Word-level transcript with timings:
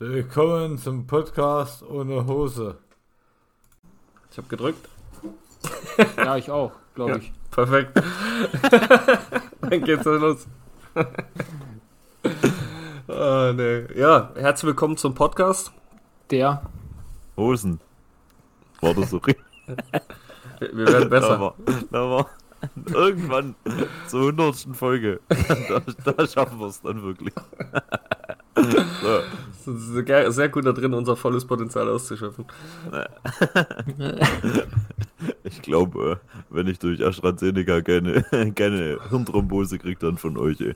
Willkommen 0.00 0.78
zum 0.78 1.08
Podcast 1.08 1.82
ohne 1.82 2.24
Hose. 2.26 2.78
Ich 4.30 4.38
habe 4.38 4.48
gedrückt. 4.48 4.88
Ja, 6.16 6.36
ich 6.36 6.48
auch, 6.52 6.70
glaube 6.94 7.10
Ja, 7.10 7.16
ich. 7.16 7.32
perfekt. 7.50 8.00
Dann 9.60 9.82
geht's 9.82 10.04
dann 10.04 10.20
los. 10.20 10.46
ah, 13.08 13.52
nee. 13.52 13.86
Ja, 13.98 14.30
herzlich 14.36 14.68
willkommen 14.68 14.96
zum 14.96 15.16
Podcast. 15.16 15.72
Der. 16.30 16.62
Hosen. 17.36 17.80
War 18.80 18.94
das 18.94 19.10
so 19.10 19.16
richtig? 19.16 19.44
Wir, 20.60 20.76
wir 20.76 20.86
werden 20.86 21.10
besser. 21.10 21.32
Aber, 21.32 21.54
aber 21.90 22.30
irgendwann 22.92 23.56
zur 24.06 24.26
hundertsten 24.26 24.74
Folge, 24.74 25.18
da, 25.68 25.80
da 26.12 26.26
schaffen 26.28 26.60
wir 26.60 26.68
es 26.68 26.80
dann 26.80 27.02
wirklich. 27.02 27.34
Sehr, 29.64 30.32
sehr 30.32 30.48
gut 30.48 30.66
da 30.66 30.72
drin, 30.72 30.94
unser 30.94 31.16
volles 31.16 31.44
Potenzial 31.44 31.88
auszuschöpfen. 31.88 32.44
ich 35.44 35.62
glaube, 35.62 36.20
äh, 36.20 36.36
wenn 36.50 36.66
ich 36.66 36.78
durch 36.78 37.04
AstraZeneca 37.04 37.80
keine, 37.82 38.22
keine 38.54 38.98
Hirnthrombose 39.08 39.78
kriege, 39.78 39.98
dann 40.00 40.18
von 40.18 40.36
euch. 40.38 40.60
Ey. 40.60 40.74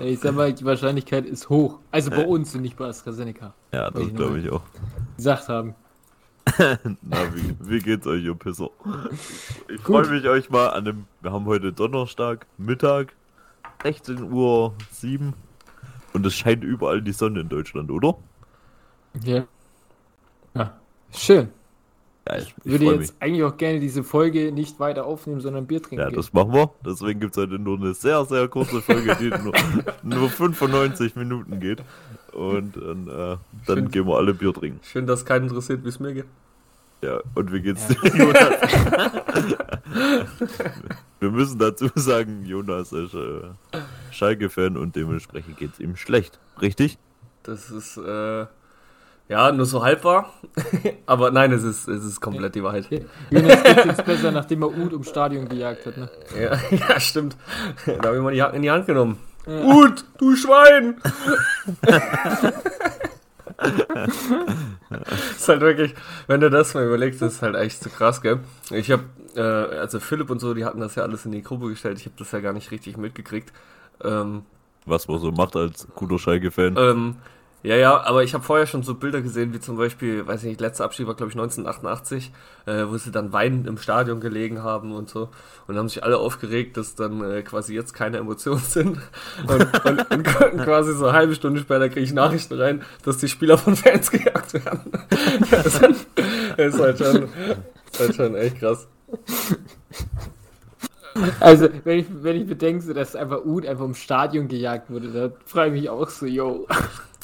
Ich 0.00 0.20
sag 0.20 0.34
mal, 0.34 0.52
die 0.52 0.64
Wahrscheinlichkeit 0.64 1.26
ist 1.26 1.48
hoch. 1.48 1.78
Also 1.90 2.10
bei 2.10 2.24
uns 2.24 2.54
und 2.54 2.62
nicht 2.62 2.76
bei 2.76 2.86
AstraZeneca. 2.86 3.52
Ja, 3.72 3.90
das 3.90 4.14
glaube 4.14 4.38
ich 4.38 4.50
auch. 4.50 4.62
Gesagt 5.16 5.48
haben. 5.48 5.74
Na, 7.02 7.34
wie, 7.34 7.54
wie 7.60 7.78
geht's 7.78 8.06
euch, 8.06 8.24
ihr 8.24 8.34
Pisser? 8.34 8.70
Ich 9.68 9.80
freue 9.80 10.06
mich 10.08 10.26
euch 10.26 10.50
mal 10.50 10.68
an 10.68 10.84
dem. 10.84 11.04
Wir 11.20 11.32
haben 11.32 11.46
heute 11.46 11.72
Donnerstag, 11.72 12.46
Mittag, 12.58 13.14
16 13.82 14.32
Uhr 14.32 14.74
7 14.90 15.32
und 16.12 16.26
es 16.26 16.34
scheint 16.34 16.62
überall 16.64 17.02
die 17.02 17.12
Sonne 17.12 17.40
in 17.40 17.48
Deutschland, 17.48 17.90
oder? 17.90 18.16
Ja. 19.24 19.44
Ja. 20.54 20.76
Schön. 21.12 21.48
Ja, 22.28 22.36
ich, 22.38 22.54
Ich 22.64 22.80
würde 22.80 23.00
jetzt 23.00 23.14
eigentlich 23.18 23.42
auch 23.42 23.56
gerne 23.56 23.80
diese 23.80 24.04
Folge 24.04 24.52
nicht 24.52 24.78
weiter 24.78 25.06
aufnehmen, 25.06 25.40
sondern 25.40 25.66
Bier 25.66 25.82
trinken. 25.82 25.98
Ja, 26.00 26.08
gehen. 26.08 26.16
das 26.16 26.32
machen 26.32 26.52
wir. 26.52 26.70
Deswegen 26.86 27.18
gibt 27.18 27.36
es 27.36 27.42
heute 27.42 27.58
nur 27.58 27.76
eine 27.78 27.94
sehr, 27.94 28.24
sehr 28.24 28.46
kurze 28.48 28.80
Folge, 28.80 29.16
die 29.16 29.28
nur, 29.30 29.52
nur 30.20 30.30
95 30.30 31.16
Minuten 31.16 31.58
geht. 31.58 31.82
Und 32.32 32.76
dann, 32.76 33.08
äh, 33.08 33.36
dann 33.66 33.78
Schön. 33.78 33.90
gehen 33.90 34.06
wir 34.06 34.16
alle 34.16 34.34
Bier 34.34 34.52
trinken. 34.54 34.80
Schön, 34.84 35.06
dass 35.06 35.24
keinen 35.24 35.48
interessiert, 35.48 35.82
wie 35.84 35.88
es 35.88 35.98
mir 35.98 36.14
geht. 36.14 36.26
Ja, 37.02 37.18
und 37.34 37.52
wie 37.52 37.60
geht's 37.60 37.88
Ja. 37.88 38.10
dir, 38.10 38.16
Jonas? 38.16 38.54
wir 41.22 41.30
müssen 41.30 41.58
dazu 41.58 41.88
sagen, 41.94 42.44
Jonas 42.44 42.92
ist 42.92 43.14
äh, 43.14 43.78
Schalke-Fan 44.10 44.76
und 44.76 44.96
dementsprechend 44.96 45.56
geht's 45.56 45.78
ihm 45.78 45.96
schlecht. 45.96 46.38
Richtig? 46.60 46.98
Das 47.44 47.70
ist, 47.70 47.96
äh, 47.96 48.46
ja, 49.28 49.52
nur 49.52 49.66
so 49.66 49.82
halb 49.84 50.02
wahr. 50.04 50.32
Aber 51.06 51.30
nein, 51.30 51.52
es 51.52 51.62
ist, 51.62 51.88
es 51.88 52.04
ist 52.04 52.20
komplett 52.20 52.56
die 52.56 52.62
Wahrheit. 52.62 52.88
Jonas 53.30 53.62
geht 53.62 53.84
jetzt 53.84 54.04
besser, 54.04 54.32
nachdem 54.32 54.62
er 54.62 54.76
Ud 54.76 54.92
ums 54.92 55.08
Stadion 55.08 55.48
gejagt 55.48 55.86
hat. 55.86 55.96
Ne? 55.96 56.10
Ja, 56.38 56.58
ja 56.88 57.00
stimmt. 57.00 57.36
Da 57.86 58.08
habe 58.08 58.16
ich 58.16 58.22
mal 58.22 58.34
die 58.34 58.42
Haken 58.42 58.56
in 58.56 58.62
die 58.62 58.70
Hand 58.70 58.86
genommen. 58.86 59.18
Gut, 59.44 60.04
du 60.18 60.36
Schwein! 60.36 61.00
ist 65.36 65.48
halt 65.48 65.60
wirklich, 65.60 65.94
wenn 66.26 66.40
du 66.40 66.50
das 66.50 66.74
mal 66.74 66.84
überlegst, 66.86 67.22
ist 67.22 67.42
halt 67.42 67.56
echt 67.56 67.82
so 67.82 67.90
krass, 67.90 68.20
gell? 68.22 68.40
Ich 68.70 68.90
habe, 68.90 69.04
äh, 69.36 69.40
also 69.78 70.00
Philipp 70.00 70.30
und 70.30 70.40
so, 70.40 70.54
die 70.54 70.64
hatten 70.64 70.80
das 70.80 70.94
ja 70.94 71.02
alles 71.02 71.24
in 71.24 71.32
die 71.32 71.42
Gruppe 71.42 71.68
gestellt. 71.68 71.98
Ich 71.98 72.06
habe 72.06 72.16
das 72.18 72.32
ja 72.32 72.40
gar 72.40 72.52
nicht 72.52 72.70
richtig 72.70 72.96
mitgekriegt. 72.96 73.52
Ähm, 74.02 74.42
Was 74.86 75.08
man 75.08 75.18
so 75.18 75.30
macht 75.32 75.56
als 75.56 75.86
guter 75.94 76.18
Schalke-Fan. 76.18 76.76
ähm, 76.76 77.16
ja, 77.62 77.76
ja, 77.76 78.02
aber 78.02 78.24
ich 78.24 78.34
habe 78.34 78.42
vorher 78.42 78.66
schon 78.66 78.82
so 78.82 78.94
Bilder 78.94 79.20
gesehen, 79.22 79.54
wie 79.54 79.60
zum 79.60 79.76
Beispiel, 79.76 80.26
weiß 80.26 80.42
ich 80.42 80.48
nicht, 80.48 80.60
letzter 80.60 80.84
Abschied 80.84 81.06
war, 81.06 81.14
glaube 81.14 81.30
ich, 81.30 81.36
1988, 81.36 82.32
äh, 82.66 82.84
wo 82.88 82.96
sie 82.96 83.12
dann 83.12 83.32
weinend 83.32 83.68
im 83.68 83.78
Stadion 83.78 84.20
gelegen 84.20 84.64
haben 84.64 84.92
und 84.92 85.08
so. 85.08 85.28
Und 85.68 85.76
haben 85.76 85.88
sich 85.88 86.02
alle 86.02 86.18
aufgeregt, 86.18 86.76
dass 86.76 86.96
dann 86.96 87.22
äh, 87.22 87.42
quasi 87.42 87.72
jetzt 87.72 87.92
keine 87.94 88.18
Emotionen 88.18 88.58
sind. 88.58 88.98
Und, 89.46 89.84
und, 89.84 90.10
und 90.10 90.64
quasi 90.64 90.92
so 90.92 91.06
eine 91.06 91.16
halbe 91.16 91.34
Stunde 91.36 91.60
später 91.60 91.88
kriege 91.88 92.00
ich 92.04 92.12
Nachrichten 92.12 92.60
rein, 92.60 92.82
dass 93.04 93.18
die 93.18 93.28
Spieler 93.28 93.56
von 93.56 93.76
Fans 93.76 94.10
gejagt 94.10 94.54
werden. 94.54 94.92
das 95.50 95.66
ist 95.66 95.80
halt, 95.80 95.96
halt 96.58 96.98
schon, 96.98 97.28
das 97.92 97.92
ist 97.92 98.00
halt 98.00 98.14
schon 98.16 98.34
echt 98.34 98.58
krass. 98.58 98.88
Also, 101.40 101.68
wenn 101.84 101.98
ich, 101.98 102.06
wenn 102.10 102.36
ich 102.36 102.46
bedenke, 102.46 102.82
so, 102.82 102.92
dass 102.94 103.14
einfach 103.16 103.44
Ud 103.44 103.66
einfach 103.66 103.82
ums 103.82 103.98
Stadion 103.98 104.48
gejagt 104.48 104.90
wurde, 104.90 105.08
da 105.08 105.30
frage 105.44 105.74
ich 105.74 105.82
mich 105.82 105.90
auch 105.90 106.08
so, 106.08 106.26
yo. 106.26 106.66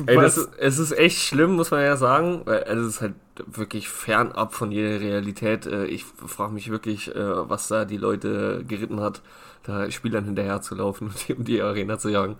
Ey, 0.06 0.16
was? 0.16 0.36
das 0.36 0.36
ist, 0.36 0.50
es 0.58 0.78
ist 0.78 0.92
echt 0.92 1.18
schlimm, 1.18 1.52
muss 1.56 1.70
man 1.70 1.82
ja 1.82 1.96
sagen, 1.96 2.42
weil 2.44 2.62
es 2.62 2.86
ist 2.86 3.00
halt 3.00 3.14
wirklich 3.46 3.88
fernab 3.88 4.54
von 4.54 4.70
jeder 4.70 5.00
Realität. 5.00 5.66
Äh, 5.66 5.86
Ich 5.86 6.04
frage 6.04 6.52
mich 6.52 6.70
wirklich, 6.70 7.14
äh, 7.14 7.48
was 7.48 7.68
da 7.68 7.84
die 7.84 7.96
Leute 7.96 8.64
geritten 8.66 9.00
hat, 9.00 9.22
da 9.64 9.90
Spielern 9.90 10.24
hinterher 10.24 10.60
zu 10.60 10.74
laufen 10.74 11.08
und 11.08 11.28
die 11.28 11.34
um 11.34 11.44
die 11.44 11.60
Arena 11.62 11.98
zu 11.98 12.10
jagen. 12.10 12.36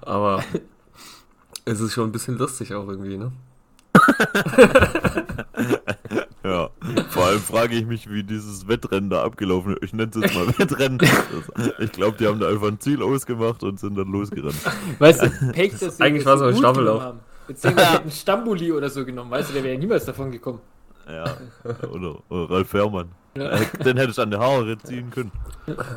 Aber 0.00 0.42
es 1.64 1.80
ist 1.80 1.92
schon 1.92 2.08
ein 2.08 2.12
bisschen 2.12 2.38
lustig 2.38 2.74
auch 2.74 2.88
irgendwie, 2.88 3.18
ne? 3.18 3.32
Ja, 6.44 6.70
vor 7.10 7.26
allem 7.26 7.38
frage 7.40 7.76
ich 7.76 7.86
mich, 7.86 8.10
wie 8.10 8.24
dieses 8.24 8.66
Wettrennen 8.66 9.10
da 9.10 9.22
abgelaufen 9.22 9.74
ist. 9.76 9.82
Ich 9.84 9.92
nenne 9.92 10.10
es 10.12 10.20
jetzt 10.20 10.34
mal 10.34 10.46
Wettrennen. 10.58 10.98
Das, 10.98 11.70
ich 11.78 11.92
glaube, 11.92 12.16
die 12.18 12.26
haben 12.26 12.40
da 12.40 12.48
einfach 12.48 12.66
ein 12.68 12.80
Ziel 12.80 13.00
ausgemacht 13.02 13.62
und 13.62 13.78
sind 13.78 13.96
dann 13.96 14.10
losgerannt. 14.10 14.56
Weißt 14.98 15.22
du, 15.22 15.30
Pech, 15.52 15.78
dass 15.78 15.96
sie 15.98 16.02
Eigentlich 16.02 16.26
war 16.26 16.34
es 16.34 16.40
sie 16.40 16.46
ein 16.46 16.56
Staffellauf. 16.56 16.98
genommen 16.98 17.00
haben. 17.18 17.20
Beziehungsweise 17.46 17.92
hätten 17.92 18.10
Stambuli 18.10 18.72
oder 18.72 18.88
so 18.90 19.04
genommen, 19.04 19.30
weißt 19.30 19.50
du, 19.50 19.54
der 19.54 19.62
wäre 19.64 19.74
ja 19.74 19.80
niemals 19.80 20.04
davon 20.04 20.30
gekommen. 20.32 20.60
Ja, 21.08 21.24
oder, 21.90 22.16
oder 22.28 22.50
Ralf 22.54 22.72
Herrmann. 22.72 23.08
Ja. 23.36 23.50
Äh, 23.50 23.66
Den 23.84 23.96
hätte 23.96 24.10
ich 24.12 24.18
an 24.20 24.30
die 24.30 24.36
Haare 24.36 24.78
ziehen 24.78 25.10
können. 25.10 25.32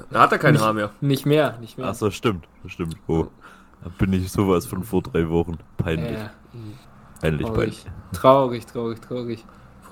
Da 0.09 0.22
hat 0.22 0.31
er 0.31 0.38
kein 0.39 0.59
Haar 0.59 0.73
mehr. 0.73 0.91
Nicht 1.01 1.25
mehr, 1.25 1.57
nicht 1.59 1.78
mehr. 1.78 1.88
Achso, 1.88 2.09
stimmt. 2.09 2.45
Stimmt. 2.67 2.95
Oh, 3.07 3.28
da 3.84 3.89
bin 3.97 4.13
ich 4.13 4.31
sowas 4.31 4.66
von 4.66 4.84
vor 4.84 5.03
drei 5.03 5.29
Wochen. 5.29 5.57
Peinlich. 5.78 6.11
Ja, 6.17 6.31
Peinlich, 7.22 7.47
peinlich. 7.47 7.85
traurig, 8.13 8.66
traurig, 8.66 9.00
traurig, 9.01 9.45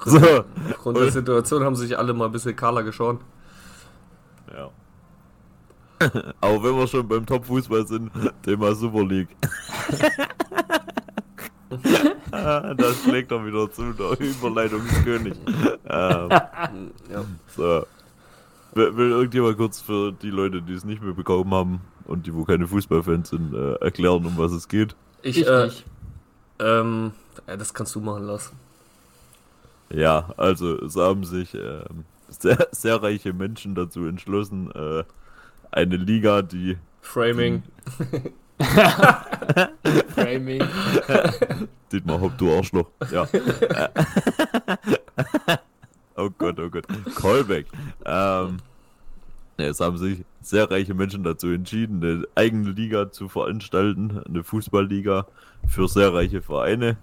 traurig. 0.04 0.22
So, 0.24 0.44
Aufgrund 0.72 0.98
der 0.98 1.12
Situation 1.12 1.64
haben 1.64 1.76
sich 1.76 1.98
alle 1.98 2.14
mal 2.14 2.26
ein 2.26 2.32
bisschen 2.32 2.56
kahler 2.56 2.84
geschoren. 2.84 3.20
ja. 4.54 4.70
Aber 6.42 6.62
wenn 6.64 6.76
wir 6.78 6.88
schon 6.88 7.08
beim 7.08 7.26
Top-Fußball 7.26 7.88
sind, 7.88 8.12
Thema 8.44 8.76
Super 8.76 9.06
League. 9.06 9.30
Ah, 12.32 12.74
das 12.76 13.02
schlägt 13.04 13.32
er 13.32 13.46
wieder 13.46 13.72
zu, 13.72 13.94
der 13.94 14.20
Überleitungskönig. 14.20 15.34
Ähm, 15.88 16.30
Ja. 17.10 17.26
so. 17.56 17.86
Will, 18.76 18.96
will 18.98 19.12
irgendjemand 19.12 19.58
kurz 19.58 19.82
für 19.82 20.12
die 20.12 20.30
Leute, 20.30 20.62
die 20.62 20.74
es 20.74 20.84
nicht 20.84 21.02
mehr 21.02 21.14
bekommen 21.14 21.52
haben 21.54 21.82
und 22.06 22.26
die, 22.26 22.34
wo 22.34 22.44
keine 22.44 22.68
Fußballfans 22.68 23.30
sind, 23.30 23.54
äh, 23.54 23.74
erklären, 23.76 24.26
um 24.26 24.38
was 24.38 24.52
es 24.52 24.68
geht? 24.68 24.96
Ich, 25.22 25.40
Ich 25.42 25.48
äh, 25.48 25.66
nicht. 25.66 25.86
ähm, 26.60 27.12
ja, 27.48 27.56
das 27.58 27.74
kannst 27.74 27.94
du 27.96 28.02
machen 28.02 28.24
lassen. 28.26 28.56
Ja, 29.94 30.34
also 30.38 30.80
es 30.80 30.96
haben 30.96 31.24
sich 31.24 31.54
ähm, 31.54 32.06
sehr, 32.28 32.68
sehr 32.72 33.02
reiche 33.02 33.32
Menschen 33.32 33.76
dazu 33.76 34.06
entschlossen, 34.06 34.72
äh, 34.72 35.04
eine 35.72 35.98
Liga, 35.98 36.42
die 36.42 36.78
Framing. 37.02 37.64
Framing. 40.16 40.64
Dietmar 41.92 42.22
Hopp, 42.22 42.38
du 42.38 42.56
Arschloch. 42.56 42.88
Ja. 43.12 43.28
oh 46.16 46.30
Gott, 46.38 46.60
oh 46.60 46.70
Gott. 46.70 46.86
Callback. 47.16 47.68
Ähm, 48.06 48.58
es 49.58 49.80
haben 49.80 49.98
sich 49.98 50.24
sehr 50.42 50.70
reiche 50.72 50.94
Menschen 50.94 51.24
dazu 51.24 51.50
entschieden, 51.50 52.04
eine 52.04 52.26
eigene 52.36 52.72
Liga 52.72 53.12
zu 53.12 53.30
veranstalten, 53.30 54.22
eine 54.28 54.44
Fußballliga 54.44 55.28
für 55.68 55.88
sehr 55.88 56.14
reiche 56.14 56.42
Vereine, 56.42 56.98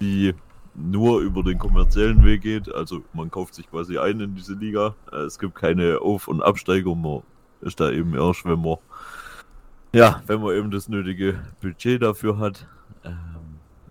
die 0.00 0.34
nur 0.80 1.20
über 1.20 1.42
den 1.42 1.58
kommerziellen 1.58 2.24
Weg 2.24 2.42
geht. 2.42 2.72
Also 2.72 3.02
man 3.12 3.30
kauft 3.30 3.54
sich 3.54 3.68
quasi 3.70 3.98
ein 3.98 4.20
in 4.20 4.34
diese 4.34 4.54
Liga. 4.54 4.94
Äh, 5.12 5.22
Es 5.22 5.38
gibt 5.38 5.54
keine 5.54 6.00
Auf- 6.00 6.28
und 6.28 6.42
Absteigung. 6.42 7.00
Man 7.02 7.22
ist 7.60 7.80
da 7.80 7.90
eben 7.90 8.14
erst, 8.14 8.44
wenn 8.44 8.60
man 8.62 8.76
ja, 9.92 10.22
wenn 10.26 10.42
man 10.42 10.54
eben 10.54 10.70
das 10.70 10.88
nötige 10.88 11.40
Budget 11.60 12.02
dafür 12.02 12.38
hat. 12.38 12.66
Ähm, 13.04 13.16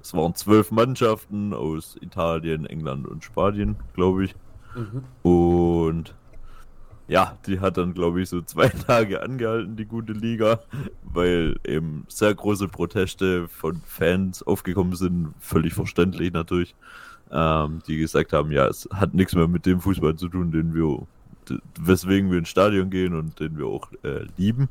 es 0.02 0.14
waren 0.14 0.36
zwölf 0.36 0.72
Mannschaften 0.72 1.54
aus 1.54 1.98
Italien, 2.02 2.66
England 2.66 3.08
und 3.08 3.24
Spanien, 3.24 3.76
glaube 3.94 4.26
ich. 4.26 4.36
Mhm. 4.76 5.04
Und 5.30 6.16
ja, 7.08 7.38
die 7.46 7.60
hat 7.60 7.78
dann, 7.78 7.94
glaube 7.94 8.22
ich, 8.22 8.30
so 8.30 8.42
zwei 8.42 8.68
Tage 8.88 9.22
angehalten, 9.22 9.76
die 9.76 9.86
gute 9.86 10.14
Liga, 10.14 10.60
weil 11.04 11.58
eben 11.66 12.06
sehr 12.10 12.34
große 12.34 12.68
Proteste 12.68 13.48
von 13.48 13.82
Fans 13.86 14.44
aufgekommen 14.44 14.96
sind, 14.96 15.34
völlig 15.40 15.74
verständlich 15.74 16.34
natürlich, 16.34 16.76
ähm, 17.32 17.82
die 17.88 17.98
gesagt 17.98 18.34
haben, 18.34 18.52
ja, 18.52 18.68
es 18.68 18.88
hat 18.94 19.14
nichts 19.14 19.36
mehr 19.36 19.48
mit 19.48 19.66
dem 19.66 19.80
Fußball 19.80 20.16
zu 20.16 20.28
tun, 20.28 20.52
den 20.52 20.74
wir, 20.74 21.08
weswegen 21.80 22.30
wir 22.30 22.40
ins 22.40 22.50
Stadion 22.50 22.90
gehen 22.90 23.14
und 23.14 23.40
den 23.40 23.58
wir 23.58 23.68
auch 23.68 23.90
äh, 24.04 24.26
lieben. 24.38 24.68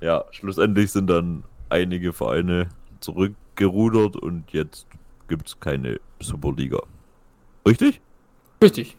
Ja, 0.00 0.24
schlussendlich 0.30 0.92
sind 0.92 1.08
dann 1.08 1.44
einige 1.68 2.12
Vereine 2.12 2.68
zurückgerudert 3.00 4.16
und 4.16 4.50
jetzt 4.52 4.86
gibt 5.28 5.48
es 5.48 5.60
keine 5.60 6.00
Superliga. 6.20 6.80
Richtig? 7.66 8.00
Richtig. 8.62 8.96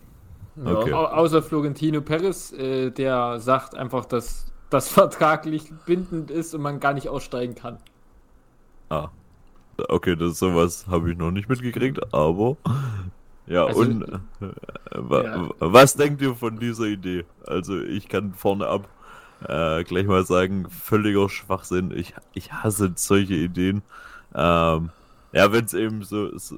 Ja. 0.55 0.71
Okay. 0.71 0.93
Au 0.93 1.05
außer 1.05 1.43
Florentino 1.43 2.01
Perez, 2.01 2.53
äh, 2.53 2.91
der 2.91 3.39
sagt 3.39 3.75
einfach, 3.75 4.05
dass 4.05 4.51
das 4.69 4.89
vertraglich 4.93 5.71
bindend 5.85 6.31
ist 6.31 6.53
und 6.53 6.61
man 6.61 6.79
gar 6.79 6.93
nicht 6.93 7.09
aussteigen 7.09 7.55
kann. 7.55 7.77
Ah. 8.89 9.09
Okay, 9.89 10.15
das 10.15 10.39
sowas 10.39 10.85
habe 10.87 11.11
ich 11.11 11.17
noch 11.17 11.31
nicht 11.31 11.49
mitgekriegt, 11.49 12.13
aber 12.13 12.55
ja, 13.45 13.65
Also, 13.65 13.81
und 13.81 14.03
äh, 14.03 14.17
wa 14.95 15.23
ja. 15.23 15.49
was 15.59 15.95
denkt 15.95 16.21
ihr 16.21 16.33
von 16.33 16.57
dieser 16.59 16.85
Idee? 16.85 17.25
Also 17.45 17.79
ich 17.81 18.07
kann 18.07 18.33
vorne 18.33 18.67
ab 18.67 18.87
äh, 19.47 19.83
gleich 19.83 20.07
mal 20.07 20.25
sagen, 20.25 20.67
völliger 20.69 21.29
Schwachsinn. 21.29 21.91
Ich, 21.91 22.13
ich 22.33 22.53
hasse 22.53 22.93
solche 22.95 23.35
Ideen. 23.35 23.81
Ähm, 24.33 24.89
ja, 25.33 25.51
wenn 25.51 25.65
es 25.65 25.73
eben 25.73 26.03
so, 26.03 26.37
so 26.37 26.57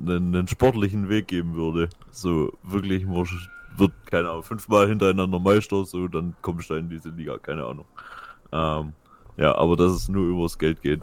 einen, 0.00 0.34
einen 0.34 0.48
sportlichen 0.48 1.08
Weg 1.08 1.28
geben 1.28 1.54
würde, 1.54 1.88
so 2.10 2.52
wirklich 2.62 3.04
man 3.06 3.24
sch- 3.24 3.48
wird, 3.76 3.92
keine 4.06 4.30
Ahnung, 4.30 4.42
fünfmal 4.42 4.88
hintereinander 4.88 5.38
Meister, 5.38 5.84
so, 5.84 6.08
dann 6.08 6.34
kommst 6.42 6.70
du 6.70 6.74
in 6.74 6.88
diese 6.88 7.10
Liga, 7.10 7.38
keine 7.38 7.64
Ahnung. 7.64 7.84
Ähm, 8.52 8.92
ja, 9.36 9.54
aber 9.56 9.76
dass 9.76 9.92
es 9.92 10.08
nur 10.08 10.24
übers 10.26 10.58
Geld 10.58 10.82
geht. 10.82 11.02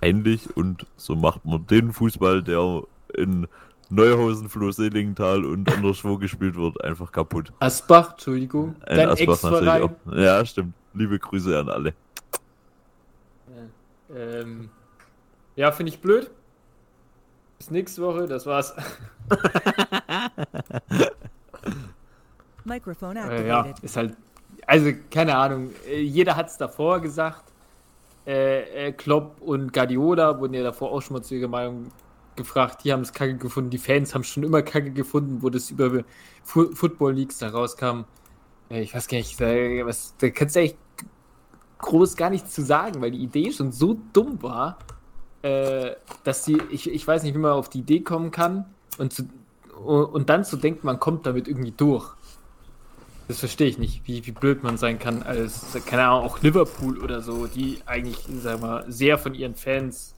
Ähnlich 0.00 0.56
und 0.56 0.86
so 0.96 1.16
macht 1.16 1.44
man 1.44 1.66
den 1.66 1.92
Fußball, 1.92 2.42
der 2.42 2.82
in 3.14 3.48
Neuhausen, 3.88 4.48
Floh-Selingenthal 4.48 5.44
und 5.44 5.72
anderswo 5.72 6.16
gespielt 6.18 6.54
wird, 6.56 6.82
einfach 6.84 7.10
kaputt. 7.10 7.52
Asbach, 7.60 8.12
Entschuldigung, 8.12 8.76
Ein 8.86 8.96
dein 8.96 9.08
Asbach 9.10 9.42
natürlich 9.42 9.82
auch. 9.82 9.90
Ja, 10.12 10.44
stimmt. 10.44 10.74
Liebe 10.94 11.18
Grüße 11.18 11.58
an 11.58 11.68
alle. 11.68 11.94
Ähm, 14.14 14.68
ja, 15.56 15.72
finde 15.72 15.90
ich 15.92 16.00
blöd. 16.00 16.30
Bis 17.58 17.70
nächste 17.70 18.02
Woche, 18.02 18.26
das 18.26 18.44
war's. 18.46 18.74
Microphone 22.64 23.16
Äh, 23.16 23.46
ja, 23.46 23.60
activated. 23.60 23.84
ist 23.84 23.96
halt. 23.96 24.16
Also, 24.66 24.90
keine 25.10 25.36
Ahnung. 25.36 25.70
äh, 25.88 26.00
Jeder 26.00 26.36
hat 26.36 26.48
es 26.48 26.56
davor 26.56 27.00
gesagt. 27.00 27.44
Äh, 28.26 28.88
äh, 28.88 28.92
Klopp 28.92 29.40
und 29.40 29.72
Guardiola 29.72 30.38
wurden 30.40 30.54
ja 30.54 30.64
davor 30.64 30.90
auch 30.90 31.00
schon 31.00 31.14
mal 31.16 31.22
zu 31.22 31.36
ihrer 31.36 31.48
Meinung 31.48 31.88
gefragt. 32.34 32.82
Die 32.84 32.92
haben 32.92 33.02
es 33.02 33.12
kacke 33.12 33.36
gefunden. 33.36 33.70
Die 33.70 33.78
Fans 33.78 34.14
haben 34.14 34.24
schon 34.24 34.42
immer 34.42 34.62
kacke 34.62 34.90
gefunden, 34.90 35.42
wo 35.42 35.48
das 35.50 35.70
über 35.70 36.02
Fu 36.42 36.74
Football 36.74 37.14
Leagues 37.14 37.38
da 37.38 37.50
rauskam. 37.50 38.00
Ich 38.68 38.92
weiß 38.94 39.06
gar 39.06 39.18
nicht, 39.18 39.40
da, 39.40 39.46
was, 39.86 40.14
da 40.18 40.28
kannst 40.30 40.56
du 40.56 40.60
echt 40.60 40.76
groß 41.78 42.16
gar 42.16 42.30
nichts 42.30 42.52
zu 42.52 42.62
sagen, 42.62 43.00
weil 43.00 43.12
die 43.12 43.22
Idee 43.22 43.52
schon 43.52 43.70
so 43.70 43.96
dumm 44.12 44.42
war, 44.42 44.78
äh, 45.46 45.96
dass 46.24 46.44
die, 46.44 46.60
ich, 46.70 46.90
ich 46.90 47.06
weiß 47.06 47.22
nicht, 47.22 47.34
wie 47.34 47.38
man 47.38 47.52
auf 47.52 47.68
die 47.68 47.78
Idee 47.78 48.00
kommen 48.00 48.32
kann 48.32 48.64
und, 48.98 49.12
zu, 49.12 49.28
und 49.84 50.28
dann 50.28 50.44
zu 50.44 50.56
denken, 50.56 50.86
man 50.86 50.98
kommt 50.98 51.24
damit 51.24 51.46
irgendwie 51.46 51.70
durch. 51.70 52.14
Das 53.28 53.38
verstehe 53.38 53.68
ich 53.68 53.78
nicht, 53.78 54.02
wie, 54.06 54.26
wie 54.26 54.32
blöd 54.32 54.62
man 54.62 54.76
sein 54.76 54.98
kann 54.98 55.22
als, 55.22 55.66
keine 55.86 56.04
Ahnung, 56.04 56.24
auch 56.24 56.42
Liverpool 56.42 56.98
oder 56.98 57.20
so, 57.22 57.46
die 57.46 57.78
eigentlich, 57.86 58.18
sag 58.40 58.60
mal, 58.60 58.84
sehr 58.88 59.18
von 59.18 59.34
ihren 59.34 59.54
Fans 59.54 60.14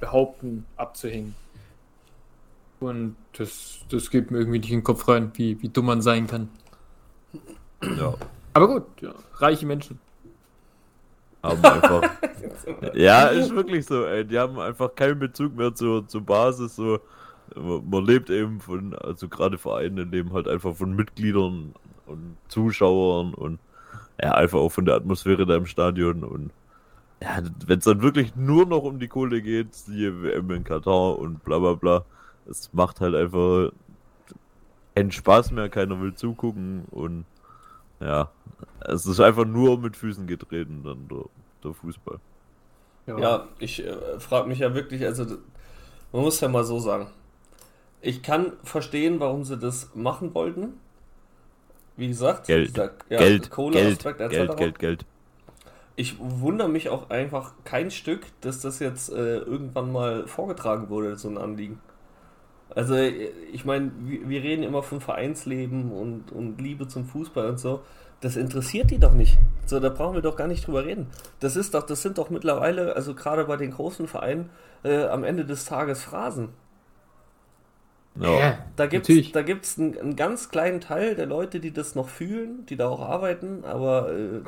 behaupten, 0.00 0.64
abzuhängen. 0.76 1.34
Und 2.78 3.16
das, 3.36 3.80
das 3.90 4.10
geht 4.10 4.30
mir 4.30 4.38
irgendwie 4.38 4.58
nicht 4.58 4.70
in 4.70 4.78
den 4.78 4.84
Kopf 4.84 5.08
rein, 5.08 5.32
wie, 5.34 5.60
wie 5.62 5.68
dumm 5.68 5.86
man 5.86 6.02
sein 6.02 6.26
kann. 6.26 6.48
Ja, 7.82 8.14
Aber 8.54 8.68
gut, 8.68 8.84
ja, 9.00 9.12
reiche 9.34 9.66
Menschen. 9.66 9.98
Haben 11.46 11.64
einfach. 11.64 12.02
ja, 12.94 13.26
ist 13.26 13.54
wirklich 13.54 13.86
so, 13.86 14.04
ey. 14.04 14.24
Die 14.24 14.38
haben 14.38 14.58
einfach 14.58 14.94
keinen 14.94 15.18
Bezug 15.18 15.56
mehr 15.56 15.74
zur, 15.74 16.06
zur 16.08 16.22
Basis. 16.22 16.76
So, 16.76 17.00
man 17.54 18.04
lebt 18.04 18.30
eben 18.30 18.60
von, 18.60 18.94
also 18.94 19.28
gerade 19.28 19.58
Vereine 19.58 20.04
leben 20.04 20.32
halt 20.32 20.48
einfach 20.48 20.74
von 20.74 20.94
Mitgliedern 20.94 21.74
und 22.06 22.36
Zuschauern 22.48 23.34
und 23.34 23.58
ja, 24.20 24.32
einfach 24.32 24.58
auch 24.58 24.70
von 24.70 24.84
der 24.84 24.94
Atmosphäre 24.94 25.46
da 25.46 25.56
im 25.56 25.66
Stadion 25.66 26.24
und 26.24 26.50
ja, 27.22 27.42
wenn 27.66 27.78
es 27.78 27.84
dann 27.84 28.02
wirklich 28.02 28.36
nur 28.36 28.66
noch 28.66 28.82
um 28.82 28.98
die 28.98 29.08
Kohle 29.08 29.40
geht, 29.40 29.74
siehe 29.74 30.22
WM 30.22 30.50
in 30.50 30.64
Katar 30.64 31.18
und 31.18 31.44
bla 31.44 31.58
bla 31.58 31.74
bla, 31.74 32.04
es 32.48 32.72
macht 32.72 33.00
halt 33.00 33.14
einfach 33.14 33.70
keinen 34.94 35.12
Spaß 35.12 35.50
mehr, 35.52 35.68
keiner 35.68 36.00
will 36.00 36.14
zugucken 36.14 36.84
und 36.90 37.24
ja, 38.00 38.30
es 38.80 39.06
ist 39.06 39.20
einfach 39.20 39.44
nur 39.44 39.78
mit 39.78 39.96
Füßen 39.96 40.26
getreten 40.26 40.82
dann 40.84 41.08
der, 41.08 41.24
der 41.64 41.72
Fußball. 41.74 42.18
Ja, 43.06 43.46
ich 43.58 43.84
äh, 43.84 44.18
frage 44.18 44.48
mich 44.48 44.58
ja 44.58 44.74
wirklich, 44.74 45.04
also 45.04 45.24
man 46.12 46.22
muss 46.22 46.40
ja 46.40 46.48
mal 46.48 46.64
so 46.64 46.78
sagen. 46.78 47.08
Ich 48.00 48.22
kann 48.22 48.52
verstehen, 48.62 49.20
warum 49.20 49.44
sie 49.44 49.56
das 49.56 49.90
machen 49.94 50.34
wollten. 50.34 50.74
Wie 51.96 52.08
gesagt, 52.08 52.46
Geld, 52.46 52.68
dieser, 52.68 52.90
ja, 53.08 53.18
Geld, 53.18 53.50
Geld. 53.50 54.02
Geld, 54.18 54.56
Geld, 54.56 54.78
Geld. 54.78 55.06
Ich 55.96 56.16
wundere 56.18 56.68
mich 56.68 56.90
auch 56.90 57.08
einfach 57.08 57.52
kein 57.64 57.90
Stück, 57.90 58.26
dass 58.42 58.60
das 58.60 58.80
jetzt 58.80 59.10
äh, 59.10 59.38
irgendwann 59.38 59.92
mal 59.92 60.26
vorgetragen 60.26 60.90
wurde, 60.90 61.16
so 61.16 61.28
ein 61.28 61.38
Anliegen. 61.38 61.80
Also, 62.74 62.96
ich 62.96 63.64
meine, 63.64 63.92
wir, 64.00 64.42
reden 64.42 64.62
immer 64.62 64.82
von 64.82 65.00
Vereinsleben 65.00 65.92
und, 65.92 66.32
und 66.32 66.60
Liebe 66.60 66.88
zum 66.88 67.06
Fußball 67.06 67.48
und 67.48 67.58
so. 67.58 67.82
Das 68.20 68.36
interessiert 68.36 68.90
die 68.90 68.98
doch 68.98 69.12
nicht. 69.12 69.38
So, 69.66 69.78
da 69.78 69.88
brauchen 69.88 70.14
wir 70.14 70.22
doch 70.22 70.36
gar 70.36 70.48
nicht 70.48 70.66
drüber 70.66 70.84
reden. 70.84 71.06
Das 71.40 71.54
ist 71.54 71.74
doch, 71.74 71.84
das 71.84 72.02
sind 72.02 72.18
doch 72.18 72.30
mittlerweile, 72.30 72.96
also 72.96 73.14
gerade 73.14 73.44
bei 73.44 73.56
den 73.56 73.70
großen 73.70 74.08
Vereinen, 74.08 74.50
äh, 74.84 75.04
am 75.04 75.22
Ende 75.22 75.44
des 75.44 75.64
Tages 75.64 76.02
Phrasen. 76.02 76.48
Ja, 78.18 78.58
Da 78.76 78.86
gibt 78.86 79.08
es 79.08 79.32
da 79.32 79.42
gibt's 79.42 79.78
einen, 79.78 79.98
einen 79.98 80.16
ganz 80.16 80.48
kleinen 80.48 80.80
Teil 80.80 81.14
der 81.14 81.26
Leute, 81.26 81.60
die 81.60 81.72
das 81.72 81.94
noch 81.94 82.08
fühlen, 82.08 82.64
die 82.66 82.76
da 82.76 82.88
auch 82.88 83.00
arbeiten, 83.00 83.64
aber 83.64 84.10
äh, 84.10 84.40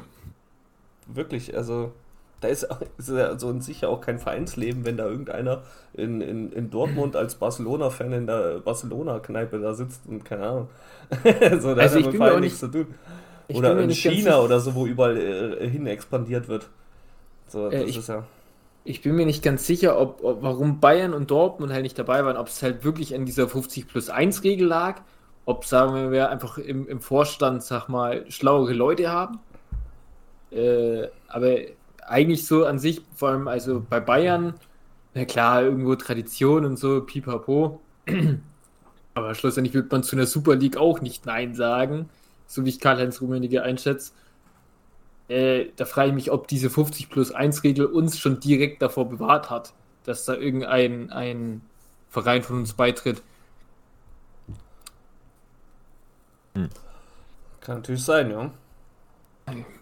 wirklich, 1.06 1.56
also 1.56 1.92
da 2.40 2.48
ist, 2.48 2.66
ist 2.98 3.08
ja 3.08 3.38
so 3.38 3.50
in 3.50 3.60
sich 3.60 3.80
ja 3.82 3.88
auch 3.88 4.00
kein 4.00 4.18
Vereinsleben, 4.18 4.84
wenn 4.84 4.96
da 4.96 5.06
irgendeiner 5.06 5.62
in, 5.94 6.20
in, 6.20 6.52
in 6.52 6.70
Dortmund 6.70 7.16
als 7.16 7.34
Barcelona-Fan 7.36 8.12
in 8.12 8.26
der 8.26 8.60
Barcelona-Kneipe 8.60 9.58
da 9.58 9.74
sitzt 9.74 10.02
und 10.06 10.24
keine 10.24 10.46
Ahnung. 10.46 10.68
so, 11.60 11.74
da 11.74 11.82
Also 11.82 11.96
hat 11.96 12.00
ich 12.04 12.10
bin 12.10 12.18
mir 12.18 12.34
auch 12.34 12.40
nichts 12.40 12.60
zu 12.60 12.68
tun. 12.68 12.86
Oder 13.48 13.78
in 13.80 13.90
China 13.90 14.14
sicher- 14.14 14.44
oder 14.44 14.60
so, 14.60 14.74
wo 14.74 14.86
überall 14.86 15.16
äh, 15.16 15.68
hin 15.68 15.86
expandiert 15.86 16.48
wird. 16.48 16.68
So, 17.48 17.68
Äh, 17.68 17.80
das 17.80 17.90
ich- 17.90 17.96
ist 17.98 18.08
ja. 18.08 18.24
Ich 18.84 19.02
bin 19.02 19.16
mir 19.16 19.26
nicht 19.26 19.42
ganz 19.42 19.66
sicher, 19.66 20.00
ob, 20.00 20.24
ob 20.24 20.42
warum 20.42 20.80
Bayern 20.80 21.12
und 21.12 21.30
Dortmund 21.30 21.72
halt 21.72 21.82
nicht 21.82 21.98
dabei 21.98 22.24
waren, 22.24 22.38
ob 22.38 22.46
es 22.46 22.62
halt 22.62 22.84
wirklich 22.84 23.14
an 23.14 23.26
dieser 23.26 23.46
50 23.48 23.86
plus 23.86 24.08
1 24.08 24.44
Regel 24.44 24.66
lag, 24.66 25.02
ob, 25.44 25.66
sagen 25.66 26.10
wir, 26.10 26.30
einfach 26.30 26.56
im, 26.56 26.88
im 26.88 27.00
Vorstand, 27.00 27.62
sag 27.62 27.88
mal, 27.88 28.24
schlauere 28.30 28.72
Leute 28.72 29.10
haben. 29.10 29.40
Äh, 30.50 31.08
aber 31.28 31.56
eigentlich 32.08 32.46
so 32.46 32.64
an 32.64 32.78
sich, 32.78 33.02
vor 33.14 33.30
allem 33.30 33.48
also 33.48 33.84
bei 33.88 34.00
Bayern, 34.00 34.54
na 35.14 35.24
klar, 35.24 35.62
irgendwo 35.62 35.94
Tradition 35.94 36.64
und 36.64 36.78
so, 36.78 37.02
pipapo. 37.02 37.80
Aber 39.14 39.34
schlussendlich 39.34 39.74
wird 39.74 39.90
man 39.90 40.02
zu 40.02 40.16
einer 40.16 40.26
Super 40.26 40.54
League 40.54 40.76
auch 40.76 41.00
nicht 41.00 41.26
Nein 41.26 41.54
sagen, 41.54 42.08
so 42.46 42.64
wie 42.64 42.68
ich 42.68 42.80
Karl-Heinz 42.80 43.20
Rummenigge 43.20 43.62
einschätze. 43.62 44.12
Äh, 45.28 45.66
da 45.76 45.84
frage 45.84 46.08
ich 46.08 46.14
mich, 46.14 46.30
ob 46.30 46.48
diese 46.48 46.70
50 46.70 47.10
plus 47.10 47.32
1 47.32 47.64
Regel 47.64 47.86
uns 47.86 48.18
schon 48.18 48.40
direkt 48.40 48.80
davor 48.80 49.08
bewahrt 49.08 49.50
hat, 49.50 49.74
dass 50.04 50.24
da 50.24 50.34
irgendein 50.34 51.10
ein 51.10 51.62
Verein 52.08 52.42
von 52.42 52.58
uns 52.58 52.72
beitritt. 52.72 53.22
Kann 56.54 57.76
natürlich 57.76 58.04
sein, 58.04 58.30
ja. 58.30 58.50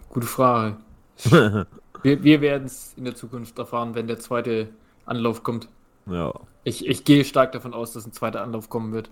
Gute 0.09 0.27
Frage. 0.27 0.77
Wir, 2.07 2.23
wir 2.23 2.39
werden 2.39 2.63
es 2.63 2.93
in 2.95 3.03
der 3.03 3.15
Zukunft 3.15 3.59
erfahren, 3.59 3.93
wenn 3.93 4.07
der 4.07 4.17
zweite 4.17 4.69
Anlauf 5.05 5.43
kommt. 5.43 5.67
ja. 6.05 6.33
Ich, 6.63 6.87
ich 6.87 7.03
gehe 7.03 7.25
stark 7.25 7.51
davon 7.51 7.73
aus, 7.73 7.91
dass 7.91 8.05
ein 8.05 8.13
zweiter 8.13 8.43
Anlauf 8.43 8.69
kommen 8.69 8.93
wird. 8.93 9.09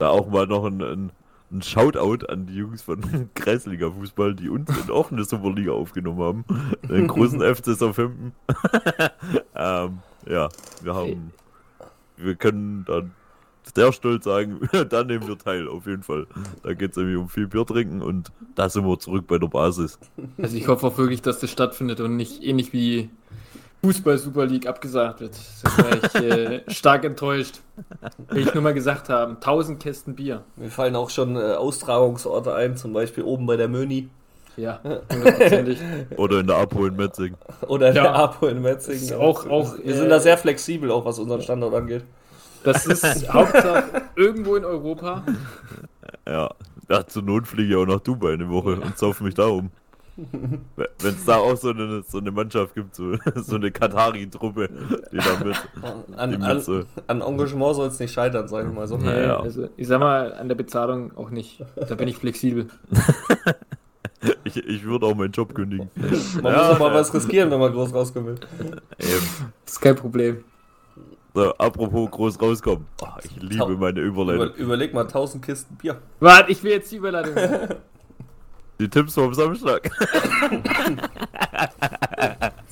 Da 0.00 0.08
auch 0.08 0.28
mal 0.28 0.48
noch 0.48 0.64
ein, 0.64 0.82
ein, 0.82 1.12
ein 1.52 1.62
Shoutout 1.62 2.26
an 2.26 2.46
die 2.46 2.56
Jungs 2.56 2.82
von 2.82 3.30
Kreisliga-Fußball, 3.34 4.34
die 4.34 4.48
uns 4.48 4.68
in 4.76 4.90
auch 4.90 5.12
eine 5.12 5.22
Superliga 5.22 5.70
aufgenommen 5.70 6.20
haben. 6.20 6.44
Den 6.88 7.06
großen 7.06 7.40
FC 7.40 7.76
Southampton. 7.76 8.32
ähm, 9.54 9.98
ja, 10.28 10.48
wir 10.82 10.94
haben, 10.96 11.32
wir 12.16 12.34
können 12.34 12.84
dann 12.86 13.12
sehr 13.74 13.92
stolz 13.92 14.24
sagen, 14.24 14.60
da 14.88 15.04
nehmen 15.04 15.26
wir 15.28 15.38
teil, 15.38 15.68
auf 15.68 15.86
jeden 15.86 16.02
Fall. 16.02 16.26
Da 16.62 16.74
geht 16.74 16.92
es 16.92 16.96
nämlich 16.96 17.16
um 17.16 17.28
viel 17.28 17.46
Bier 17.46 17.66
trinken 17.66 18.02
und 18.02 18.30
da 18.54 18.68
sind 18.68 18.86
wir 18.86 18.98
zurück 18.98 19.26
bei 19.26 19.38
der 19.38 19.48
Basis. 19.48 19.98
Also 20.40 20.56
ich 20.56 20.68
hoffe 20.68 20.86
auch 20.86 20.98
wirklich, 20.98 21.22
dass 21.22 21.40
das 21.40 21.50
stattfindet 21.50 22.00
und 22.00 22.16
nicht 22.16 22.42
ähnlich 22.42 22.72
wie 22.72 23.10
Fußball 23.84 24.18
Super 24.18 24.46
League 24.46 24.66
abgesagt 24.66 25.20
wird. 25.20 25.32
Da 25.62 25.78
wäre 25.78 26.00
ich 26.02 26.68
äh, 26.68 26.70
stark 26.74 27.04
enttäuscht. 27.04 27.60
Will 28.30 28.46
ich 28.46 28.54
nur 28.54 28.62
mal 28.62 28.74
gesagt 28.74 29.08
haben, 29.08 29.34
1000 29.36 29.80
Kästen 29.80 30.14
Bier. 30.16 30.42
Mir 30.56 30.70
fallen 30.70 30.96
auch 30.96 31.10
schon 31.10 31.36
äh, 31.36 31.40
Austragungsorte 31.54 32.54
ein, 32.54 32.76
zum 32.76 32.92
Beispiel 32.92 33.22
oben 33.24 33.46
bei 33.46 33.56
der 33.56 33.68
Möni. 33.68 34.08
Ja, 34.56 34.80
hundertprozentig. 35.12 35.78
Oder 36.16 36.40
in 36.40 36.46
der 36.46 36.56
Apo 36.56 36.86
in 36.86 36.96
Metzing. 36.96 37.34
Oder 37.68 37.92
der 37.92 38.04
Ja. 38.04 38.12
Apo 38.14 38.46
in 38.46 38.62
Metzingen. 38.62 39.12
Auch- 39.20 39.46
auch, 39.48 39.76
Wir 39.78 39.94
äh, 39.94 39.96
sind 39.98 40.08
da 40.08 40.18
sehr 40.18 40.38
flexibel, 40.38 40.90
auch 40.90 41.04
was 41.04 41.18
unseren 41.18 41.42
Standort 41.42 41.74
angeht. 41.74 42.04
Das 42.64 42.86
ist 42.86 43.28
Hauptsache 43.32 44.02
irgendwo 44.16 44.56
in 44.56 44.64
Europa. 44.64 45.24
Ja. 46.26 46.50
ja, 46.88 47.06
zur 47.06 47.22
Not 47.22 47.46
fliege 47.46 47.70
ich 47.70 47.76
auch 47.76 47.86
nach 47.86 48.00
Dubai 48.00 48.32
eine 48.34 48.48
Woche 48.48 48.80
und 48.80 48.98
sauf 48.98 49.20
mich 49.20 49.34
da 49.34 49.46
um. 49.46 49.70
Wenn 50.16 51.14
es 51.14 51.24
da 51.26 51.36
auch 51.36 51.56
so 51.56 51.70
eine, 51.70 52.02
so 52.02 52.18
eine 52.18 52.30
Mannschaft 52.30 52.74
gibt, 52.74 52.94
so, 52.94 53.16
so 53.34 53.56
eine 53.56 53.70
Katari-Truppe, 53.70 54.70
die 55.12 55.16
da 55.18 55.44
mit. 55.44 55.56
Die 55.76 56.16
An, 56.16 56.30
mit 56.30 56.42
an, 56.42 56.60
so, 56.60 56.84
an 57.06 57.20
Engagement 57.20 57.76
soll 57.76 57.88
es 57.88 57.98
nicht 57.98 58.12
scheitern, 58.14 58.48
sag 58.48 58.66
ich 58.66 58.72
mal 58.72 58.88
so. 58.88 58.96
Ja, 58.96 59.20
ja. 59.20 59.40
Also, 59.40 59.68
ich 59.76 59.86
sag 59.86 60.00
mal, 60.00 60.32
an 60.32 60.48
der 60.48 60.54
Bezahlung 60.54 61.14
auch 61.18 61.28
nicht. 61.30 61.62
Da 61.76 61.94
bin 61.94 62.08
ich 62.08 62.16
flexibel. 62.16 62.68
ich, 64.44 64.56
ich 64.56 64.84
würde 64.84 65.04
auch 65.06 65.14
meinen 65.14 65.32
Job 65.32 65.54
kündigen. 65.54 65.90
Man 65.96 66.10
muss 66.10 66.52
Ja, 66.52 66.70
doch 66.70 66.78
mal 66.78 66.88
ja. 66.88 66.94
was 66.94 67.12
riskieren, 67.12 67.50
wenn 67.50 67.60
man 67.60 67.72
groß 67.72 67.92
rauskommen 67.92 68.28
will. 68.28 68.40
Eben. 68.98 69.52
Das 69.66 69.74
ist 69.74 69.80
kein 69.80 69.96
Problem. 69.96 70.44
So, 71.36 71.52
apropos 71.58 72.10
groß 72.10 72.40
rauskommen. 72.40 72.86
Oh, 73.02 73.08
ich 73.22 73.36
liebe 73.42 73.76
meine 73.76 74.00
Überleitung. 74.00 74.46
Über, 74.46 74.56
überleg 74.56 74.94
mal 74.94 75.02
1000 75.02 75.44
Kisten 75.44 75.76
Bier. 75.76 75.98
Warte, 76.18 76.50
ich 76.50 76.62
will 76.62 76.70
jetzt 76.70 76.90
die 76.90 76.96
Überleitung. 76.96 77.34
machen. 77.34 77.74
Die 78.78 78.88
Tipps 78.88 79.14
vom 79.14 79.32
Samstag. 79.34 79.84
Jetzt 79.84 80.78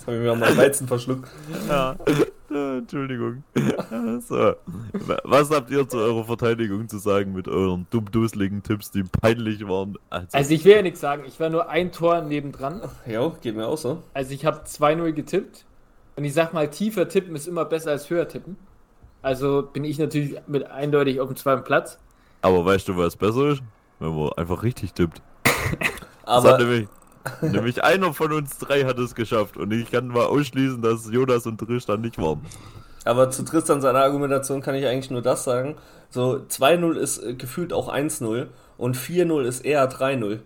habe 0.06 0.16
ich 0.16 0.23
mir 0.23 0.33
auch 0.33 0.37
mal 0.37 0.56
Weizen 0.56 0.87
verschluckt. 0.87 1.30
Ja. 1.68 1.97
Entschuldigung. 2.50 3.42
So. 4.21 4.54
Was 5.25 5.50
habt 5.50 5.71
ihr 5.71 5.87
zu 5.88 5.99
eurer 5.99 6.25
Verteidigung 6.25 6.88
zu 6.88 6.99
sagen 6.99 7.33
mit 7.35 7.49
euren 7.49 7.87
dummduseligen 7.90 8.62
Tipps, 8.62 8.90
die 8.90 9.02
peinlich 9.02 9.66
waren? 9.68 9.99
Also, 10.09 10.28
Also 10.33 10.54
ich 10.54 10.64
will 10.64 10.76
ja 10.76 10.83
nichts 10.83 11.00
sagen. 11.00 11.25
Ich 11.26 11.38
war 11.40 11.50
nur 11.50 11.68
ein 11.68 11.92
Tor 11.92 12.23
nebendran. 12.23 12.80
Ja, 13.06 13.30
geht 13.42 13.56
mir 13.56 13.66
auch 13.66 13.78
so. 13.78 14.02
Also 14.14 14.33
ich 14.33 14.47
habe 14.47 14.61
2-0 14.66 15.12
getippt. 15.12 15.64
Und 16.16 16.25
ich 16.25 16.35
sag 16.35 16.52
mal, 16.52 16.68
tiefer 16.71 17.09
tippen 17.09 17.35
ist 17.35 17.49
immer 17.49 17.64
besser 17.64 17.90
als 17.90 18.09
höher 18.09 18.28
tippen. 18.28 18.56
Also 19.23 19.62
bin 19.62 19.85
ich 19.85 19.99
natürlich 19.99 20.37
mit 20.47 20.71
eindeutig 20.71 21.21
auf 21.21 21.28
dem 21.28 21.37
zweiten 21.37 21.64
Platz. 21.64 21.99
aber 22.42 22.64
weißt 22.64 22.88
du, 22.88 22.97
was 22.97 23.16
besser 23.16 23.50
ist? 23.50 23.62
Wenn 23.99 24.14
man 24.14 24.33
einfach 24.33 24.62
richtig 24.62 24.92
tippt. 24.92 25.23
Das 26.26 26.42
hat 26.42 26.54
Aber 26.54 26.59
nämlich, 26.59 26.88
nämlich 27.42 27.85
einer 27.85 28.14
von 28.14 28.33
uns 28.33 28.56
drei 28.56 28.85
hat 28.85 28.99
es 28.99 29.14
geschafft. 29.14 29.59
Und 29.59 29.73
ich 29.73 29.90
kann 29.90 30.09
mal 30.09 30.25
ausschließen, 30.25 30.80
dass 30.80 31.11
Jonas 31.11 31.47
und 31.47 31.59
Tristan 31.59 32.00
nicht 32.00 32.16
waren. 32.16 32.40
Aber 33.04 33.30
zu 33.30 33.44
Tristan 33.44 33.83
seiner 33.83 34.00
Argumentation 34.02 34.62
kann 34.62 34.75
ich 34.75 34.87
eigentlich 34.87 35.11
nur 35.11 35.21
das 35.21 35.44
sagen. 35.44 35.76
So, 36.09 36.37
2-0 36.49 36.94
ist 36.94 37.23
äh, 37.23 37.35
gefühlt 37.35 37.75
auch 37.75 37.92
1-0 37.92 38.47
und 38.78 38.97
4-0 38.97 39.42
ist 39.42 39.61
eher 39.66 39.90
3-0. 39.90 40.40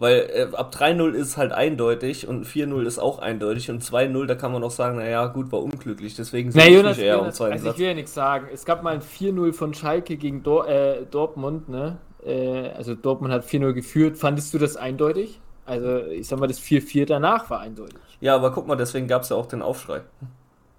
Weil 0.00 0.30
äh, 0.32 0.56
ab 0.56 0.72
3-0 0.74 1.12
ist 1.12 1.36
halt 1.36 1.52
eindeutig 1.52 2.26
und 2.26 2.46
4-0 2.46 2.86
ist 2.86 2.98
auch 2.98 3.18
eindeutig 3.18 3.70
und 3.70 3.82
2-0, 3.84 4.24
da 4.24 4.34
kann 4.34 4.50
man 4.50 4.64
auch 4.64 4.70
sagen, 4.70 4.96
naja, 4.96 5.26
gut, 5.26 5.52
war 5.52 5.62
unglücklich. 5.62 6.16
Deswegen 6.16 6.50
Na, 6.54 6.62
sehe 6.62 6.90
ich 6.90 6.98
eher 6.98 7.16
Jonas 7.16 7.36
zweiten 7.36 7.52
also 7.52 7.64
ich 7.66 7.68
Platz. 7.68 7.78
will 7.78 7.86
ja 7.86 7.94
nichts 7.94 8.14
sagen. 8.14 8.48
Es 8.50 8.64
gab 8.64 8.82
mal 8.82 8.94
ein 8.94 9.02
4-0 9.02 9.52
von 9.52 9.74
Schalke 9.74 10.16
gegen 10.16 10.42
Dor 10.42 10.66
äh, 10.66 11.04
Dortmund, 11.04 11.68
ne? 11.68 11.98
Äh, 12.24 12.70
also 12.70 12.94
Dortmund 12.94 13.30
hat 13.30 13.44
4-0 13.44 13.74
geführt. 13.74 14.16
Fandest 14.16 14.54
du 14.54 14.58
das 14.58 14.78
eindeutig? 14.78 15.38
Also 15.66 15.98
ich 16.06 16.26
sag 16.26 16.40
mal, 16.40 16.46
das 16.46 16.60
4-4 16.60 17.04
danach 17.04 17.50
war 17.50 17.60
eindeutig. 17.60 17.98
Ja, 18.20 18.36
aber 18.36 18.52
guck 18.52 18.66
mal, 18.66 18.76
deswegen 18.76 19.06
gab 19.06 19.20
es 19.24 19.28
ja 19.28 19.36
auch 19.36 19.46
den 19.46 19.60
Aufschrei. 19.60 20.00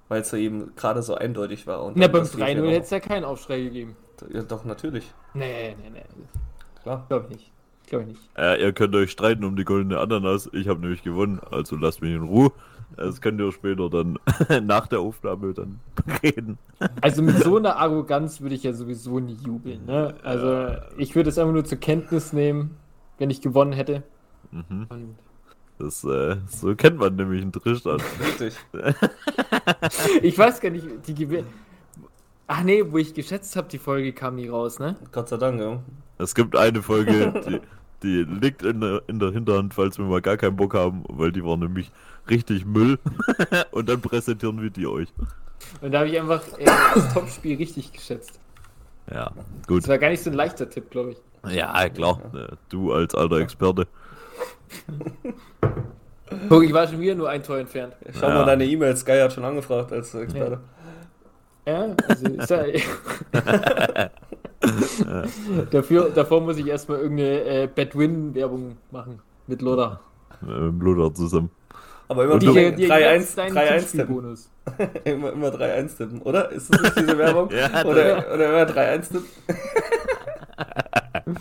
Weil 0.10 0.22
es 0.22 0.32
ja 0.32 0.40
eben 0.40 0.76
gerade 0.76 1.04
so 1.04 1.14
eindeutig 1.14 1.68
war. 1.68 1.84
Und 1.84 1.96
Na, 1.96 2.08
beim 2.08 2.24
das 2.24 2.36
3-0 2.36 2.40
4-4 2.40 2.70
hätte 2.72 2.84
es 2.86 2.90
ja 2.90 3.00
keinen 3.00 3.26
Aufschrei 3.26 3.62
gegeben. 3.62 3.96
Ja, 4.34 4.42
doch, 4.42 4.66
natürlich. 4.66 5.06
Nee, 5.36 5.76
nee, 5.80 5.92
nee. 5.94 6.02
Klar. 6.82 7.06
Glaube 7.08 7.28
ich 7.30 7.38
nicht. 7.38 7.52
Glaube 7.92 8.06
ich 8.06 8.12
nicht. 8.12 8.30
Äh, 8.38 8.64
ihr 8.64 8.72
könnt 8.72 8.96
euch 8.96 9.12
streiten 9.12 9.44
um 9.44 9.58
die 9.58 9.66
goldene 9.66 10.00
Ananas. 10.00 10.50
Ich 10.54 10.70
habe 10.70 10.80
nämlich 10.80 11.04
gewonnen, 11.04 11.42
also 11.52 11.76
lasst 11.76 12.02
mich 12.02 12.14
in 12.14 12.24
Ruhe. 12.24 12.54
Das 12.96 13.20
könnt 13.20 13.38
ihr 13.42 13.52
später 13.52 13.90
dann 13.90 14.18
nach 14.66 14.88
der 14.88 15.02
Aufnahme 15.02 15.54
dann 15.54 15.82
reden. 16.24 16.58
Also 17.02 17.22
mit 17.22 17.38
so 17.40 17.58
einer 17.58 17.76
Arroganz 17.76 18.40
würde 18.40 18.56
ich 18.56 18.64
ja 18.64 18.72
sowieso 18.72 19.20
nie 19.20 19.38
jubeln. 19.46 19.86
Ne? 19.86 20.16
Also 20.24 20.78
ich 20.98 21.16
würde 21.16 21.32
es 21.32 21.38
einfach 21.38 21.52
nur 21.52 21.66
zur 21.66 21.80
Kenntnis 21.80 22.32
nehmen, 22.32 22.78
wenn 23.18 23.30
ich 23.30 23.42
gewonnen 23.42 23.74
hätte. 23.74 24.04
Mhm. 24.52 24.86
Und 24.88 25.16
Das, 25.78 26.06
äh, 26.06 26.38
so 26.48 26.74
kennt 26.76 26.98
man 26.98 27.18
nämlich 27.18 27.42
einen 27.42 27.52
Tristan. 27.52 28.02
Richtig. 28.22 28.56
ich 30.22 30.38
weiß 30.38 30.62
gar 30.62 30.70
nicht, 30.70 30.88
die 31.08 31.14
Gewinn. 31.14 31.46
Ach 32.48 32.64
nee, 32.64 32.84
wo 32.90 32.98
ich 32.98 33.14
geschätzt 33.14 33.54
habe, 33.58 33.68
die 33.68 33.80
Folge 33.80 34.14
kam 34.14 34.36
nie 34.36 34.48
raus, 34.48 34.80
ne? 34.80 34.96
Gott 35.12 35.28
sei 35.28 35.36
Dank, 35.38 35.60
ja. 35.60 35.82
Es 36.18 36.36
gibt 36.36 36.56
eine 36.56 36.82
Folge, 36.84 37.34
die, 37.48 37.62
die 38.04 38.24
liegt 38.24 38.64
in 38.64 38.82
der, 38.82 39.02
in 39.08 39.20
der 39.20 39.32
Hinterhand, 39.32 39.74
falls 39.74 39.98
wir 39.98 40.06
mal 40.06 40.22
gar 40.22 40.38
keinen 40.38 40.56
Bock 40.56 40.74
haben, 40.74 41.04
weil 41.08 41.32
die 41.32 41.44
war 41.44 41.58
nämlich 41.58 41.92
richtig 42.30 42.66
Müll. 42.66 42.98
Und 43.72 43.90
dann 43.90 44.02
präsentieren 44.02 44.62
wir 44.62 44.70
die 44.70 44.88
euch. 44.88 45.10
Und 45.82 45.92
da 45.92 46.00
habe 46.00 46.10
ich 46.10 46.20
einfach 46.20 46.42
äh, 46.58 46.66
das 46.96 47.14
Topspiel 47.14 47.58
richtig 47.58 47.94
geschätzt. 47.94 48.40
Ja, 49.14 49.32
gut. 49.68 49.84
Das 49.84 49.90
war 49.90 49.98
gar 49.98 50.10
nicht 50.10 50.24
so 50.24 50.30
ein 50.30 50.36
leichter 50.36 50.70
Tipp, 50.70 50.90
glaube 50.90 51.12
ich. 51.12 51.18
Ja, 51.56 51.90
klar. 51.90 52.20
Äh, 52.34 52.56
Du 52.70 52.92
als 52.94 53.14
alter 53.16 53.38
Experte. 53.38 53.88
Guck, 56.50 56.64
ich 56.64 56.74
war 56.74 56.88
schon 56.88 57.00
wieder 57.00 57.16
nur 57.16 57.30
ein 57.30 57.44
Tor 57.44 57.58
entfernt. 57.58 57.96
Schau 58.18 58.28
Ja. 58.30 58.36
mal 58.36 58.46
deine 58.46 58.66
E-Mails. 58.66 59.02
Sky 59.02 59.20
hat 59.20 59.34
schon 59.34 59.44
angefragt 59.44 59.92
als 59.92 60.14
Experte. 60.14 60.60
Ja, 61.66 61.96
also 62.08 62.26
ist 62.28 62.50
ja, 62.50 62.64
Dafür, 65.72 66.10
davor 66.14 66.42
muss 66.42 66.58
ich 66.58 66.68
erstmal 66.68 67.00
irgendeine 67.00 67.44
äh, 67.44 67.68
Badwin-Werbung 67.74 68.78
machen 68.92 69.20
mit 69.48 69.62
Loda. 69.62 70.00
Äh, 70.42 70.46
Mit 70.46 70.80
Bluder 70.80 71.14
zusammen. 71.14 71.50
Aber 72.08 72.26
immer 72.26 72.34
Und 72.34 72.44
Die, 72.44 72.48
du- 72.48 72.54
die, 72.54 72.76
die 72.76 72.88
3-1 72.92 73.14
jetzt 73.14 73.38
deinen 73.38 73.58
3-1 73.58 73.92
tippen. 73.92 74.38
Immer, 75.06 75.34
immer 75.34 75.48
3-1 75.48 75.98
tippen, 75.98 76.22
oder? 76.22 76.52
Ist 76.52 76.72
das 76.74 76.82
nicht 76.82 77.00
diese 77.00 77.18
Werbung? 77.18 77.50
Ja, 77.52 77.84
oder, 77.86 78.26
oder 78.34 78.50
immer 78.66 78.72
3-1 78.72 79.02
tippen? 79.12 79.26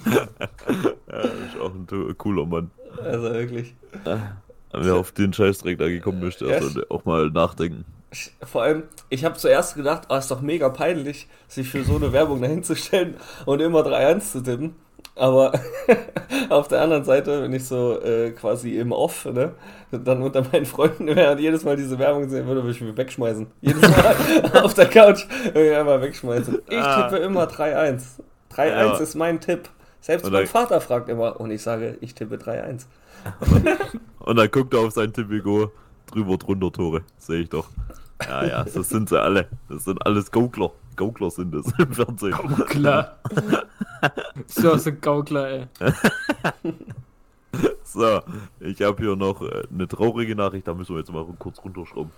Ja, 0.06 1.18
ist 1.18 1.60
auch 1.60 1.72
ein 1.74 2.14
cooler 2.18 2.46
Mann. 2.46 2.70
Also 3.02 3.32
wirklich. 3.32 3.74
Wer 4.72 4.94
auf 4.94 5.12
den 5.12 5.32
Scheißdreck 5.32 5.78
da 5.78 5.88
gekommen 5.88 6.22
ist, 6.22 6.40
der 6.40 6.48
Ja. 6.48 6.60
sollte 6.62 6.86
auch 6.90 7.04
mal 7.04 7.30
nachdenken. 7.30 7.84
Vor 8.42 8.62
allem, 8.62 8.82
ich 9.08 9.24
habe 9.24 9.36
zuerst 9.36 9.76
gedacht, 9.76 10.08
oh, 10.08 10.16
ist 10.16 10.30
doch 10.30 10.40
mega 10.40 10.68
peinlich, 10.68 11.28
sich 11.48 11.68
für 11.68 11.84
so 11.84 11.96
eine 11.96 12.12
Werbung 12.12 12.40
dahinzustellen 12.42 13.14
und 13.46 13.60
immer 13.60 13.80
3-1 13.80 14.32
zu 14.32 14.40
tippen. 14.42 14.74
Aber 15.16 15.52
auf 16.48 16.68
der 16.68 16.80
anderen 16.82 17.04
Seite, 17.04 17.42
wenn 17.42 17.52
ich 17.52 17.66
so 17.66 18.00
äh, 18.00 18.30
quasi 18.30 18.78
im 18.78 18.92
Off, 18.92 19.26
ne, 19.26 19.52
dann 19.92 20.22
unter 20.22 20.42
meinen 20.50 20.66
Freunden 20.66 21.06
wäre 21.14 21.32
und 21.32 21.38
jedes 21.40 21.64
Mal 21.64 21.76
diese 21.76 21.98
Werbung 21.98 22.28
sehen 22.28 22.46
würde, 22.46 22.62
würde 22.62 22.72
ich 22.72 22.80
mich 22.80 22.96
wegschmeißen. 22.96 23.46
Jedes 23.60 23.82
Mal 23.82 24.16
auf 24.64 24.74
der 24.74 24.86
Couch 24.86 25.26
würde 25.44 25.70
ich 25.70 25.76
einfach 25.76 26.00
wegschmeißen. 26.00 26.58
Ich 26.68 26.78
Ah. 26.78 27.02
tippe 27.08 27.22
immer 27.22 27.44
3-1. 27.44 28.02
3-1 28.54 28.66
Ja. 28.68 28.96
ist 28.96 29.14
mein 29.14 29.40
Tipp. 29.40 29.68
Selbst 30.00 30.30
mein 30.30 30.46
Vater 30.46 30.80
fragt 30.80 31.08
immer 31.10 31.38
und 31.38 31.50
ich 31.50 31.62
sage, 31.62 31.96
ich 32.00 32.14
tippe 32.14 32.36
3-1. 32.36 32.86
Und 34.20 34.36
dann 34.36 34.50
guckt 34.50 34.72
er 34.74 34.80
auf 34.80 34.92
sein 34.92 35.12
Tippigo, 35.12 35.70
drüber, 36.10 36.36
drunter 36.36 36.72
Tore. 36.72 37.02
Sehe 37.18 37.40
ich 37.40 37.48
doch. 37.48 37.68
Ja, 38.22 38.44
ja, 38.44 38.64
das 38.64 38.88
sind 38.88 39.08
sie 39.08 39.20
alle. 39.20 39.48
Das 39.68 39.84
sind 39.84 40.04
alles 40.04 40.30
Gaukler. 40.30 40.70
Gaukler 40.96 41.30
sind 41.30 41.54
es 41.54 41.66
im 41.78 41.92
Fernsehen. 41.92 42.34
Klar. 42.66 43.18
so 44.46 44.76
so 44.76 44.90
ein 44.90 45.00
Gaukler, 45.00 45.48
ey. 45.48 45.66
So, 47.92 48.20
ich 48.60 48.80
habe 48.82 49.02
hier 49.02 49.16
noch 49.16 49.42
äh, 49.42 49.64
eine 49.68 49.88
traurige 49.88 50.36
Nachricht, 50.36 50.68
da 50.68 50.74
müssen 50.74 50.94
wir 50.94 51.00
jetzt 51.00 51.12
mal 51.12 51.26
kurz 51.40 51.58
runterschrauben. 51.64 52.12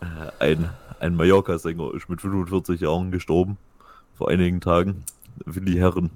Äh, 0.00 0.52
Ein, 0.52 0.70
ein 1.00 1.16
Mallorca-Sänger 1.16 1.92
ist 1.94 2.08
mit 2.08 2.20
45 2.20 2.80
Jahren 2.80 3.10
gestorben, 3.10 3.58
vor 4.14 4.28
einigen 4.28 4.60
Tagen. 4.60 5.02
Willi 5.44 5.72
Herren 5.72 6.10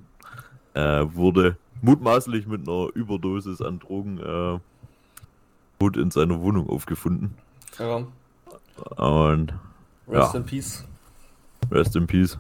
äh, 0.75 1.05
wurde 1.13 1.57
mutmaßlich 1.83 2.47
mit 2.47 2.69
einer 2.69 2.87
Überdosis 2.95 3.61
an 3.61 3.81
Drogen 3.81 4.19
äh, 4.19 4.61
tot 5.79 5.97
in 5.97 6.11
seiner 6.11 6.41
Wohnung 6.41 6.69
aufgefunden. 6.69 7.35
Ja, 7.79 8.05
Und 8.97 9.53
rest 10.09 10.35
Ja. 10.35 10.41
in 10.41 10.45
peace. 10.47 10.85
rest 11.71 11.97
in 11.97 12.07
peace. 12.07 12.39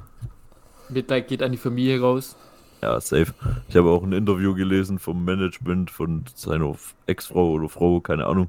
Mitleid 0.88 1.28
geht 1.28 1.42
an 1.42 1.52
die 1.52 1.58
Familie 1.58 2.00
raus. 2.00 2.36
Ja, 2.82 3.00
safe. 3.00 3.34
Ich 3.68 3.76
habe 3.76 3.90
auch 3.90 4.02
ein 4.02 4.12
Interview 4.12 4.54
gelesen 4.54 4.98
vom 4.98 5.24
Management 5.24 5.90
von 5.90 6.24
seiner 6.34 6.74
Ex-Frau 7.06 7.50
oder 7.52 7.68
Frau, 7.68 8.00
keine 8.00 8.26
Ahnung, 8.26 8.48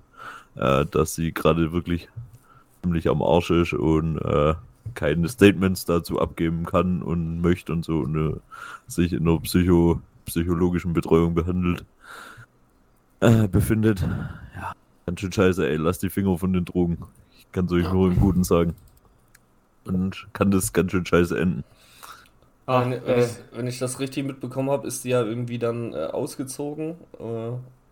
äh, 0.55 0.85
dass 0.85 1.15
sie 1.15 1.33
gerade 1.33 1.71
wirklich 1.71 2.07
ziemlich 2.83 3.09
am 3.09 3.21
Arsch 3.23 3.49
ist 3.49 3.73
und 3.73 4.19
äh, 4.19 4.53
keine 4.93 5.27
Statements 5.29 5.85
dazu 5.85 6.19
abgeben 6.21 6.65
kann 6.65 7.01
und 7.01 7.41
möchte 7.41 7.73
und 7.73 7.83
so 7.83 7.99
und 7.99 8.15
äh, 8.15 8.39
sich 8.87 9.13
in 9.13 9.27
einer 9.27 9.39
Psycho 9.39 9.99
psychologischen 10.25 10.93
Betreuung 10.93 11.33
behandelt 11.33 11.83
äh, 13.19 13.47
befindet. 13.47 14.05
Ja, 15.09 15.15
ganz 15.15 15.21
schön 15.21 15.31
scheiße, 15.31 15.67
ey. 15.67 15.75
Lass 15.77 15.99
die 15.99 16.09
Finger 16.09 16.37
von 16.37 16.53
den 16.53 16.65
Drogen. 16.65 16.99
Ich 17.37 17.51
kann 17.51 17.65
es 17.65 17.71
euch 17.71 17.89
nur 17.91 18.07
im 18.11 18.19
Guten 18.19 18.43
sagen. 18.43 18.75
Und 19.85 20.27
kann 20.33 20.51
das 20.51 20.73
ganz 20.73 20.91
schön 20.91 21.05
scheiße 21.05 21.37
enden. 21.37 21.63
Ach, 22.65 22.81
wenn, 22.81 23.05
wenn, 23.05 23.17
äh, 23.17 23.25
ich, 23.25 23.31
wenn 23.51 23.67
ich 23.67 23.79
das 23.79 23.99
richtig 23.99 24.25
mitbekommen 24.25 24.69
habe, 24.69 24.87
ist 24.87 25.03
die 25.03 25.09
ja 25.09 25.23
irgendwie 25.23 25.57
dann 25.59 25.93
äh, 25.93 26.05
ausgezogen. 26.07 26.95
Äh, 27.19 27.51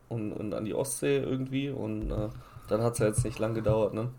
und, 0.10 0.32
und 0.32 0.54
an 0.54 0.64
die 0.64 0.74
Ostsee 0.74 1.18
irgendwie 1.18 1.70
und 1.70 2.12
äh, 2.12 2.30
dann 2.70 2.82
hat 2.82 2.94
es 2.94 3.00
ja 3.00 3.08
jetzt 3.08 3.26
nicht 3.26 3.40
lang 3.40 3.54
gedauert, 3.54 3.94
ne? 3.94 4.10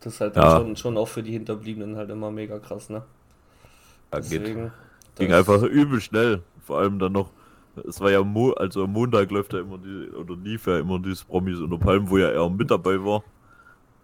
Das 0.00 0.14
ist 0.14 0.20
halt 0.20 0.36
Ja. 0.36 0.58
schon, 0.58 0.76
schon 0.76 0.98
auch 0.98 1.08
für 1.08 1.22
die 1.22 1.32
Hinterbliebenen 1.32 1.96
halt 1.96 2.10
immer 2.10 2.30
mega 2.32 2.58
krass, 2.60 2.90
ne? 2.90 3.04
Ja, 4.12 4.20
geht. 4.20 4.44
Deswegen, 4.44 4.72
Ging 5.16 5.32
einfach 5.32 5.62
übel 5.62 6.00
schnell. 6.00 6.42
Vor 6.64 6.78
allem 6.78 6.98
dann 6.98 7.12
noch, 7.12 7.30
es 7.88 8.00
war 8.00 8.10
ja, 8.10 8.22
Mo 8.22 8.52
also 8.52 8.84
am 8.84 8.92
Montag 8.92 9.30
läuft 9.30 9.52
ja 9.52 9.60
immer 9.60 9.78
die, 9.78 10.10
oder 10.10 10.36
lief 10.36 10.66
ja 10.66 10.78
immer 10.78 10.98
dieses 10.98 11.24
Promis 11.24 11.58
unter 11.60 11.78
Palmen, 11.78 12.08
wo 12.10 12.18
ja 12.18 12.28
er 12.28 12.48
mit 12.50 12.70
dabei 12.70 13.02
war. 13.04 13.22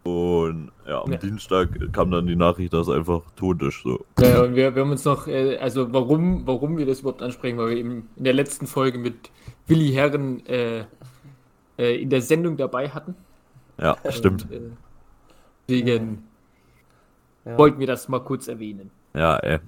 Und 0.04 0.70
ja, 0.86 1.02
am 1.02 1.12
Ja. 1.12 1.18
Dienstag 1.18 1.68
kam 1.92 2.10
dann 2.10 2.26
die 2.26 2.36
Nachricht, 2.36 2.72
dass 2.72 2.88
er 2.88 2.94
einfach 2.94 3.22
tot 3.36 3.60
ist. 3.62 3.82
So. 3.82 4.04
Ja, 4.20 4.42
und 4.42 4.54
wir, 4.54 4.74
wir 4.74 4.82
haben 4.82 4.90
uns 4.90 5.04
noch, 5.04 5.26
äh, 5.26 5.58
also 5.58 5.92
warum, 5.92 6.46
warum 6.46 6.78
wir 6.78 6.86
das 6.86 7.00
überhaupt 7.00 7.20
ansprechen, 7.22 7.58
weil 7.58 7.70
wir 7.70 7.76
eben 7.76 8.08
in 8.16 8.24
der 8.24 8.32
letzten 8.32 8.66
Folge 8.66 8.98
mit 8.98 9.30
Willi 9.66 9.90
Herren 9.92 10.44
äh, 10.46 10.84
äh, 11.78 12.00
in 12.00 12.08
der 12.08 12.22
Sendung 12.22 12.56
dabei 12.56 12.88
hatten. 12.88 13.14
Ja, 13.78 13.96
stimmt. 14.10 14.44
Und, 14.44 14.52
äh, 14.52 14.60
deswegen 15.68 16.24
Ja. 17.44 17.58
wollten 17.58 17.78
wir 17.78 17.86
das 17.86 18.08
mal 18.08 18.20
kurz 18.20 18.48
erwähnen. 18.48 18.90
Ja, 19.14 19.36
ey. 19.38 19.58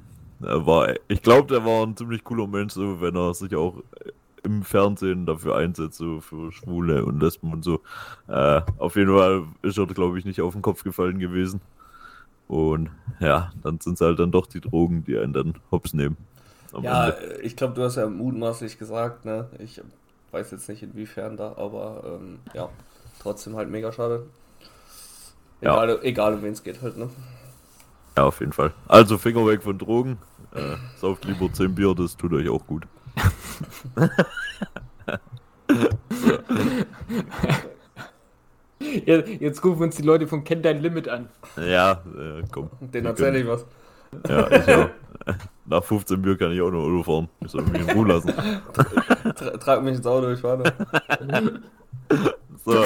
Er 0.42 0.66
war, 0.66 0.94
ich 1.08 1.22
glaube, 1.22 1.48
der 1.48 1.64
war 1.64 1.86
ein 1.86 1.96
ziemlich 1.96 2.24
cooler 2.24 2.46
Mensch, 2.46 2.72
so, 2.72 3.00
wenn 3.00 3.16
er 3.16 3.34
sich 3.34 3.54
auch 3.54 3.82
im 4.42 4.62
Fernsehen 4.62 5.26
dafür 5.26 5.56
einsetzt, 5.56 5.98
so 5.98 6.20
für 6.20 6.50
Schwule 6.50 7.04
und 7.04 7.20
Lesben 7.20 7.52
und 7.52 7.62
so. 7.62 7.80
Äh, 8.26 8.62
auf 8.78 8.96
jeden 8.96 9.14
Fall 9.14 9.44
ist 9.62 9.78
er, 9.78 9.86
glaube 9.86 10.18
ich, 10.18 10.24
nicht 10.24 10.40
auf 10.40 10.54
den 10.54 10.62
Kopf 10.62 10.82
gefallen 10.82 11.18
gewesen. 11.18 11.60
Und 12.48 12.90
ja, 13.20 13.52
dann 13.62 13.78
sind 13.80 13.94
es 13.94 14.00
halt 14.00 14.18
dann 14.18 14.32
doch 14.32 14.46
die 14.46 14.60
Drogen, 14.60 15.04
die 15.04 15.18
einen 15.18 15.32
dann 15.32 15.54
hops 15.70 15.92
nehmen. 15.92 16.16
Ja, 16.80 17.10
Ende. 17.10 17.42
ich 17.42 17.56
glaube, 17.56 17.74
du 17.74 17.82
hast 17.82 17.96
ja 17.96 18.08
mutmaßlich 18.08 18.78
gesagt, 18.78 19.24
ne? 19.24 19.48
Ich 19.58 19.80
weiß 20.30 20.50
jetzt 20.52 20.68
nicht 20.68 20.82
inwiefern 20.82 21.36
da, 21.36 21.56
aber 21.56 22.18
ähm, 22.20 22.38
ja, 22.54 22.68
trotzdem 23.20 23.56
halt 23.56 23.68
mega 23.68 23.92
schade. 23.92 24.26
Ja. 25.60 25.74
Egal, 25.74 25.98
egal 26.02 26.34
um 26.34 26.42
wen 26.42 26.52
es 26.52 26.62
geht 26.62 26.80
halt, 26.80 26.96
ne? 26.96 27.10
ja, 28.16 28.24
auf 28.24 28.40
jeden 28.40 28.52
Fall. 28.52 28.72
Also 28.88 29.18
Finger 29.18 29.46
weg 29.46 29.62
von 29.62 29.78
Drogen. 29.78 30.18
Äh, 30.52 30.76
sauft 30.96 31.24
lieber 31.24 31.52
10 31.52 31.74
Bier, 31.74 31.94
das 31.94 32.16
tut 32.16 32.32
euch 32.32 32.48
auch 32.48 32.66
gut. 32.66 32.86
Jetzt 38.80 39.64
rufen 39.64 39.82
uns 39.84 39.96
die 39.96 40.02
Leute 40.02 40.26
von 40.26 40.42
Kenn 40.44 40.62
Dein 40.62 40.80
Limit 40.80 41.08
an. 41.08 41.28
Ja, 41.56 42.02
äh, 42.16 42.42
komm. 42.50 42.70
Den 42.80 43.06
erzähle 43.06 43.40
ich 43.40 43.46
was. 43.46 43.64
Ja, 44.28 44.50
ich 44.50 44.74
auch. 44.74 44.88
Nach 45.66 45.84
15 45.84 46.20
Bier 46.20 46.36
kann 46.36 46.50
ich 46.52 46.60
auch 46.60 46.70
noch 46.70 46.82
Auto 46.82 47.02
fahren. 47.04 47.28
Ich 47.40 47.50
soll 47.52 47.62
mich 47.62 47.82
in 47.82 47.90
Ruhe 47.90 48.08
lassen. 48.08 48.32
Tra 49.36 49.50
trag 49.58 49.82
mich 49.82 49.96
ins 49.96 50.06
Auto, 50.06 50.30
ich 50.32 50.42
warte. 50.42 50.74
So. 52.64 52.84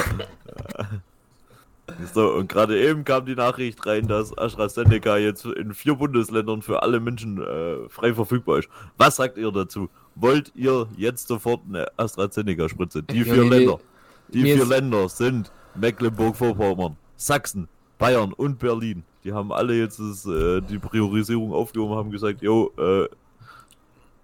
So, 2.15 2.33
und 2.33 2.49
gerade 2.49 2.81
eben 2.83 3.05
kam 3.05 3.27
die 3.27 3.35
Nachricht 3.35 3.85
rein, 3.87 4.09
dass 4.09 4.37
AstraZeneca 4.37 5.19
jetzt 5.19 5.45
in 5.45 5.75
vier 5.75 5.95
Bundesländern 5.97 6.63
für 6.63 6.83
alle 6.83 6.99
Menschen 6.99 7.43
äh, 7.43 7.89
frei 7.91 8.15
verfügbar 8.15 8.59
ist. 8.61 8.69
Was 8.97 9.17
sagt 9.17 9.37
ihr 9.37 9.51
dazu? 9.53 9.91
Wollt 10.15 10.51
ihr 10.55 10.87
jetzt 10.97 11.29
sofort 11.29 11.61
eine 11.69 11.87
AstraZeneca-Spritze? 11.99 13.03
Die 13.03 13.19
Ja, 13.19 13.25
vier 13.25 13.43
nee, 13.45 13.49
Länder. 13.51 13.81
Die 14.29 14.43
vier 14.43 14.63
ist- 14.63 14.69
Länder 14.69 15.09
sind 15.11 15.53
Mecklenburg-Vorpommern, 15.75 16.97
Sachsen, 17.17 17.69
Bayern 17.99 18.33
und 18.33 18.59
Berlin. 18.59 19.03
Die 19.23 19.33
haben 19.33 19.53
alle 19.53 19.75
jetzt 19.75 19.99
das, 20.01 20.25
äh, 20.27 20.63
die 20.63 20.79
Priorisierung 20.79 21.53
aufgehoben, 21.53 21.97
haben 21.97 22.11
gesagt, 22.11 22.41
jo, 22.43 22.73
äh, 22.79 23.09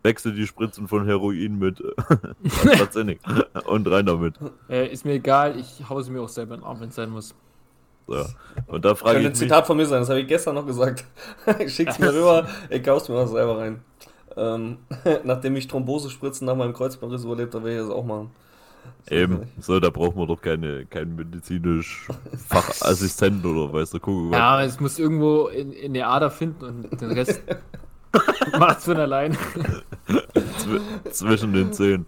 wechsel 0.02 0.32
die 0.32 0.46
Spritzen 0.46 0.88
von 0.88 1.04
Heroin 1.04 1.58
mit 1.58 1.80
äh, 1.80 2.46
AstraZeneca 2.46 3.44
und 3.66 3.86
rein 3.90 4.06
damit. 4.06 4.34
Äh, 4.70 4.88
ist 4.90 5.04
mir 5.04 5.12
egal, 5.12 5.58
ich 5.58 5.86
hause 5.88 6.10
mir 6.10 6.22
auch 6.22 6.28
selber 6.28 6.54
in 6.54 6.60
den 6.60 6.66
Arm, 6.66 6.80
wenn 6.80 6.88
es 6.88 6.94
sein 6.94 7.10
muss. 7.10 7.34
So. 8.10 8.26
Und 8.66 8.84
da 8.84 8.96
frage 8.96 9.14
Könnte 9.14 9.20
ich 9.20 9.26
ein 9.26 9.30
mich, 9.30 9.38
Zitat 9.38 9.66
von 9.68 9.76
mir 9.76 9.86
sein, 9.86 10.00
das 10.00 10.08
habe 10.08 10.20
ich 10.20 10.26
gestern 10.26 10.56
noch 10.56 10.66
gesagt. 10.66 11.04
ich 11.60 11.72
schick's 11.72 11.98
mir 12.00 12.12
rüber, 12.12 12.48
ich 12.70 12.82
kauf's 12.82 13.08
mir 13.08 13.14
was 13.14 13.30
selber 13.30 13.58
rein. 13.58 13.80
Ähm, 14.36 14.78
nachdem 15.24 15.54
ich 15.54 15.68
Thrombosespritzen 15.68 16.44
nach 16.44 16.56
meinem 16.56 16.72
Kreuzbandriss 16.72 17.24
überlebt 17.24 17.54
habe, 17.54 17.66
werde 17.66 17.82
ich 17.82 17.88
das 17.88 17.96
auch 17.96 18.04
machen. 18.04 18.32
So 19.08 19.14
Eben, 19.14 19.42
so, 19.60 19.78
da 19.78 19.90
braucht 19.90 20.16
man 20.16 20.26
doch 20.26 20.40
keine, 20.40 20.86
keinen 20.86 21.14
medizinisch 21.14 22.08
Fachassistent 22.48 23.44
oder 23.44 23.72
weiß 23.72 23.90
der 23.90 24.00
Kuckuck. 24.00 24.32
was. 24.32 24.38
Ja, 24.38 24.50
aber 24.50 24.64
es 24.64 24.80
muss 24.80 24.98
irgendwo 24.98 25.46
in, 25.46 25.72
in 25.72 25.94
der 25.94 26.08
Ader 26.08 26.30
finden 26.30 26.64
und 26.64 27.00
den 27.00 27.12
Rest 27.12 27.40
macht's 28.58 28.84
von 28.84 28.96
allein. 28.96 29.36
Zw 30.58 30.80
zwischen 31.10 31.52
den 31.52 31.72
Zehen. 31.72 32.06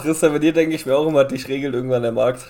Tristan, 0.00 0.32
bei 0.32 0.38
dir 0.38 0.52
denke 0.52 0.74
ich 0.74 0.86
mir 0.86 0.96
auch 0.96 1.06
immer, 1.06 1.24
dich 1.24 1.48
regelt 1.48 1.74
irgendwann 1.74 2.02
der 2.02 2.12
Markt. 2.12 2.46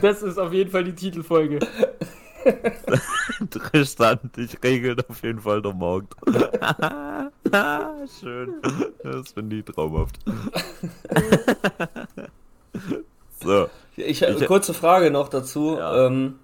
Das 0.00 0.22
ist 0.22 0.38
auf 0.38 0.52
jeden 0.52 0.70
Fall 0.70 0.84
die 0.84 0.94
Titelfolge. 0.94 1.60
Tristan, 3.50 4.18
dich 4.36 4.62
regelt 4.62 5.08
auf 5.08 5.22
jeden 5.22 5.40
Fall 5.40 5.62
der 5.62 5.72
Markt. 5.72 6.14
Schön. 8.20 8.54
Das 9.02 9.32
finde 9.32 9.56
ich 9.56 9.64
traumhaft. 9.64 10.18
so, 13.42 13.68
Ich, 13.96 14.22
Ich- 14.22 14.46
kurze 14.46 14.74
Frage 14.74 15.10
noch 15.10 15.28
dazu, 15.28 15.76
Ja. 15.78 16.06
ähm, 16.06 16.36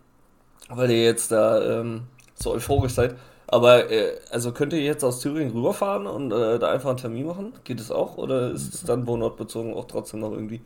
weil 0.69 0.91
ihr 0.91 1.03
jetzt 1.05 1.33
da 1.33 1.81
ähm, 1.81 2.03
so 2.35 2.53
euphorisch 2.53 2.93
seid. 2.93 3.17
Aber 3.49 3.91
äh, 3.91 4.13
also 4.31 4.53
könnt 4.53 4.73
ihr 4.73 4.81
jetzt 4.81 5.03
aus 5.03 5.19
Thüringen 5.21 5.53
rüberfahren 5.53 6.07
und 6.07 6.31
äh, 6.33 6.59
da 6.61 6.71
einfach 6.71 6.91
einen 6.91 6.99
Termin 6.99 7.27
machen? 7.27 7.53
Geht 7.65 7.81
es 7.81 7.91
auch? 7.91 8.17
Oder 8.17 8.53
ist 8.53 8.73
es 8.75 8.85
dann 8.85 9.07
wohnortbezogen 9.09 9.75
auch 9.75 9.87
trotzdem 9.87 10.21
noch 10.21 10.31
irgendwie? 10.33 10.61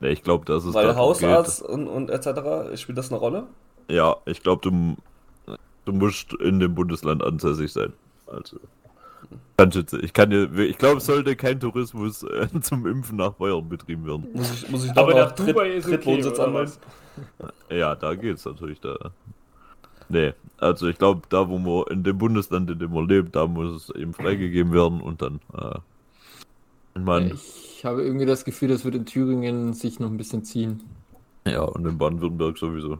ne, 0.00 0.10
ich 0.10 0.22
glaube, 0.22 0.44
das 0.44 0.64
ist 0.66 0.74
Weil 0.74 0.94
Hausarzt 0.96 1.62
und, 1.62 1.88
und 1.88 2.10
etc. 2.10 2.76
spielt 2.78 2.98
das 2.98 3.10
eine 3.10 3.18
Rolle? 3.20 3.44
Ja, 3.88 4.16
ich 4.26 4.42
glaube, 4.42 4.60
du, 4.68 5.56
du 5.86 5.92
musst 5.92 6.34
in 6.34 6.60
dem 6.60 6.74
Bundesland 6.74 7.22
ansässig 7.22 7.72
sein. 7.72 7.92
Also. 8.26 8.58
Jetzt, 9.58 9.92
ich 9.94 10.12
kann 10.12 10.30
dir, 10.30 10.50
ich 10.58 10.78
glaube, 10.78 10.98
es 10.98 11.06
sollte 11.06 11.36
kein 11.36 11.60
Tourismus 11.60 12.22
äh, 12.24 12.48
zum 12.60 12.86
Impfen 12.86 13.16
nach 13.16 13.34
Bayern 13.34 13.68
betrieben 13.68 14.06
werden. 14.06 14.26
Muss 14.32 14.52
ich, 14.52 14.68
muss 14.68 14.84
ich 14.84 14.96
Aber 14.96 15.14
nach 15.14 15.32
Dubai 15.32 15.70
ist 15.70 15.86
okay, 15.86 15.96
Drittwohnsitz 15.96 16.38
oder 16.38 16.46
anmelden? 16.48 16.72
Ja, 17.70 17.94
da 17.94 18.14
geht's 18.14 18.44
natürlich 18.44 18.80
da. 18.80 18.96
Nee, 20.08 20.34
also 20.58 20.88
ich 20.88 20.98
glaube, 20.98 21.22
da 21.28 21.48
wo 21.48 21.58
man 21.58 21.84
in 21.90 22.02
dem 22.02 22.18
Bundesland, 22.18 22.70
in 22.70 22.78
dem 22.78 22.92
man 22.92 23.08
lebt, 23.08 23.34
da 23.36 23.46
muss 23.46 23.88
es 23.88 23.94
eben 23.94 24.12
freigegeben 24.14 24.72
werden 24.72 25.00
und 25.00 25.22
dann, 25.22 25.40
äh, 25.54 25.78
ich 26.94 27.02
mein, 27.02 27.32
Ich 27.34 27.84
habe 27.84 28.02
irgendwie 28.02 28.26
das 28.26 28.44
Gefühl, 28.44 28.68
das 28.68 28.84
wird 28.84 28.94
in 28.94 29.06
Thüringen 29.06 29.72
sich 29.74 30.00
noch 30.00 30.10
ein 30.10 30.16
bisschen 30.16 30.44
ziehen. 30.44 30.82
ja, 31.46 31.62
und 31.62 31.86
in 31.86 31.98
Baden-Württemberg 31.98 32.58
sowieso. 32.58 32.98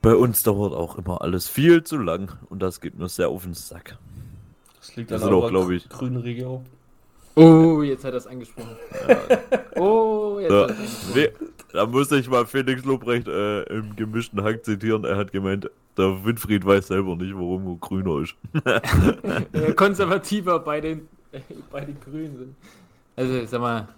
Bei 0.00 0.14
uns 0.14 0.42
dauert 0.44 0.72
auch 0.72 0.96
immer 0.96 1.20
alles 1.22 1.48
viel 1.48 1.82
zu 1.82 1.98
lang 1.98 2.38
und 2.50 2.62
das 2.62 2.80
geht 2.80 2.96
mir 2.98 3.08
sehr 3.08 3.28
auf 3.28 3.42
den 3.42 3.54
Sack. 3.54 3.98
Das 4.88 4.96
liegt 4.96 5.10
Wir 5.10 5.22
an 5.22 5.70
ich- 5.72 5.88
grünen 5.88 6.16
Regierung. 6.16 6.64
Oh, 7.34 7.82
jetzt 7.82 8.04
hat 8.04 8.12
er 8.14 8.16
es 8.16 8.26
angesprochen. 8.26 8.76
Oh, 9.76 10.38
jetzt 10.40 10.50
Ja, 10.50 10.62
hat 10.62 10.70
er 10.70 10.76
angesprochen. 10.76 11.48
da 11.72 11.86
muss 11.86 12.10
ich 12.10 12.28
mal 12.28 12.46
Felix 12.46 12.84
Lobrecht 12.84 13.28
äh, 13.28 13.62
im 13.64 13.94
gemischten 13.94 14.42
Hack 14.42 14.64
zitieren. 14.64 15.04
Er 15.04 15.16
hat 15.16 15.30
gemeint, 15.30 15.70
der 15.96 16.24
Winfried 16.24 16.64
weiß 16.64 16.88
selber 16.88 17.14
nicht, 17.16 17.34
warum 17.34 17.66
er 17.68 17.76
grüner 17.76 18.22
ist. 18.22 18.34
konservativer 19.76 20.58
bei 20.58 20.80
den, 20.80 21.08
äh, 21.32 21.40
bei 21.70 21.84
den 21.84 22.00
Grünen 22.00 22.38
sind. 22.38 22.56
Also, 23.14 23.44
sag 23.46 23.60
mal, 23.60 23.88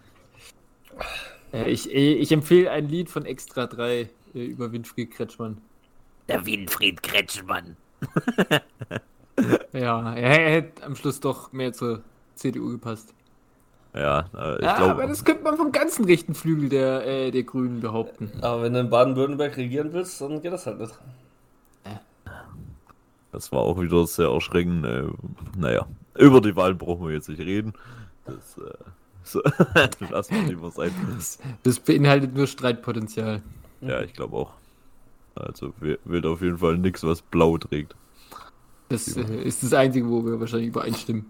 äh, 1.53 1.71
ich, 1.71 1.91
ich 1.91 2.33
empfehle 2.33 2.71
ein 2.71 2.89
Lied 2.89 3.09
von 3.09 3.25
Extra 3.25 3.67
3 3.67 4.09
äh, 4.35 4.45
über 4.45 4.71
Winfried 4.73 5.13
Kretschmann. 5.13 5.59
Der 6.29 6.45
Winfried 6.45 7.03
Kretschmann. 7.03 7.77
Ja, 9.73 10.15
er, 10.15 10.51
hätte 10.51 10.85
am 10.85 10.97
Schluss 10.97 11.21
doch 11.21 11.53
mehr 11.53 11.73
zur 11.73 12.03
CDU 12.35 12.71
gepasst. 12.71 13.15
Ja, 13.95 14.21
äh, 14.37 14.57
ich 14.57 14.63
ja, 14.63 14.77
glaube. 14.77 14.93
aber 14.93 15.07
das 15.07 15.25
könnte 15.25 15.43
man 15.43 15.57
vom 15.57 15.73
ganzen 15.73 16.05
rechten 16.05 16.35
Flügel 16.35 16.69
der, 16.69 17.07
äh, 17.07 17.31
der 17.31 17.43
Grünen 17.43 17.81
behaupten. 17.81 18.31
Aber 18.41 18.63
wenn 18.63 18.73
du 18.73 18.81
in 18.81 18.91
Baden-Württemberg 18.91 19.57
regieren 19.57 19.93
willst, 19.93 20.21
dann 20.21 20.41
geht 20.43 20.53
das 20.53 20.67
halt 20.67 20.79
nicht. 20.81 20.95
Das 23.33 23.53
war 23.53 23.61
auch 23.61 23.81
wieder 23.81 24.07
sehr 24.07 24.29
erschreckend. 24.29 24.85
Äh, 24.85 25.05
naja, 25.57 25.87
über 26.19 26.41
die 26.41 26.57
Wahlen 26.57 26.79
brauchen 26.79 27.07
wir 27.07 27.15
jetzt 27.15 27.29
nicht 27.29 27.41
reden. 27.41 27.73
Das 28.25 28.59
äh, 28.59 28.75
so, 29.23 29.41
lassen 30.11 30.35
wir 30.35 30.43
lieber 30.49 30.71
sein. 30.71 30.91
Das 31.63 31.79
beinhaltet 31.81 32.35
nur 32.35 32.47
Streitpotenzial. 32.47 33.43
Ja, 33.81 34.01
ich 34.03 34.13
glaube 34.15 34.37
auch. 34.37 34.53
Also 35.37 35.73
wi- 35.81 35.99
wird 36.05 36.27
auf 36.27 36.43
jeden 36.43 36.59
Fall 36.59 36.77
nichts, 36.79 37.05
was 37.05 37.23
blau 37.23 37.57
trägt. 37.57 37.95
Das 38.91 39.17
äh, 39.17 39.23
ist 39.45 39.63
das 39.63 39.73
Einzige, 39.73 40.07
wo 40.09 40.25
wir 40.25 40.39
wahrscheinlich 40.39 40.69
übereinstimmen. 40.69 41.25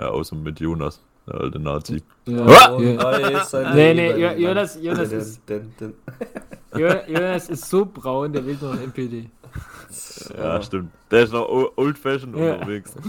Ja, 0.00 0.08
außer 0.08 0.34
mit 0.34 0.58
Jonas, 0.58 1.00
der 1.26 1.34
alte 1.40 1.58
Nazi. 1.60 2.02
Ja, 2.26 2.44
Ah! 2.46 2.70
Und 2.72 2.84
ja. 2.84 3.74
Nee, 3.74 3.94
nee, 3.94 4.10
Jo-. 4.12 4.48
Jonas- 4.48 4.78
Jonas 4.82 5.12
ist- 5.12 5.40
Jonas 6.74 7.48
ist 7.48 7.68
so 7.70 7.84
braun, 7.84 8.32
der 8.32 8.44
wählt 8.46 8.60
noch 8.62 8.74
NPD. 8.80 9.28
Ja, 10.36 10.62
stimmt. 10.62 10.90
Der 11.10 11.24
ist 11.24 11.32
noch 11.32 11.46
old 11.76 11.98
fashioned 11.98 12.36
Ja. 12.36 12.54
unterwegs. 12.54 12.94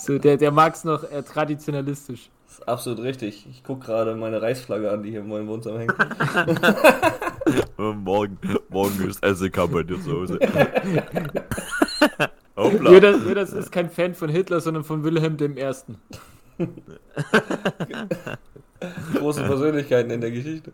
So, 0.00 0.18
der, 0.18 0.38
der 0.38 0.50
mag 0.52 0.74
es 0.74 0.84
noch 0.84 1.02
äh, 1.10 1.22
traditionalistisch. 1.22 2.30
Das 2.46 2.54
ist 2.60 2.68
absolut 2.68 3.00
richtig. 3.00 3.46
Ich 3.50 3.62
gucke 3.62 3.84
gerade 3.84 4.14
meine 4.16 4.40
Reichsflagge 4.40 4.90
an, 4.90 5.02
die 5.02 5.10
hier 5.10 5.20
in 5.20 5.28
meinem 5.28 5.46
Wohnzimmer 5.48 5.80
hängt. 5.80 5.94
Morgen, 7.76 8.38
morgen 8.70 9.06
ist 9.08 9.22
SEK 9.22 9.70
bei 9.70 9.82
dir 9.82 10.00
zu 10.02 10.12
Hause. 10.12 10.38
Hoppla. 12.72 12.90
Jödas 12.90 13.52
ist 13.52 13.72
kein 13.72 13.90
Fan 13.90 14.14
von 14.14 14.28
Hitler, 14.28 14.60
sondern 14.60 14.84
von 14.84 15.02
Wilhelm 15.04 15.36
I. 15.40 16.64
Große 19.14 19.42
Persönlichkeiten 19.42 20.10
in 20.10 20.20
der 20.20 20.30
Geschichte. 20.30 20.72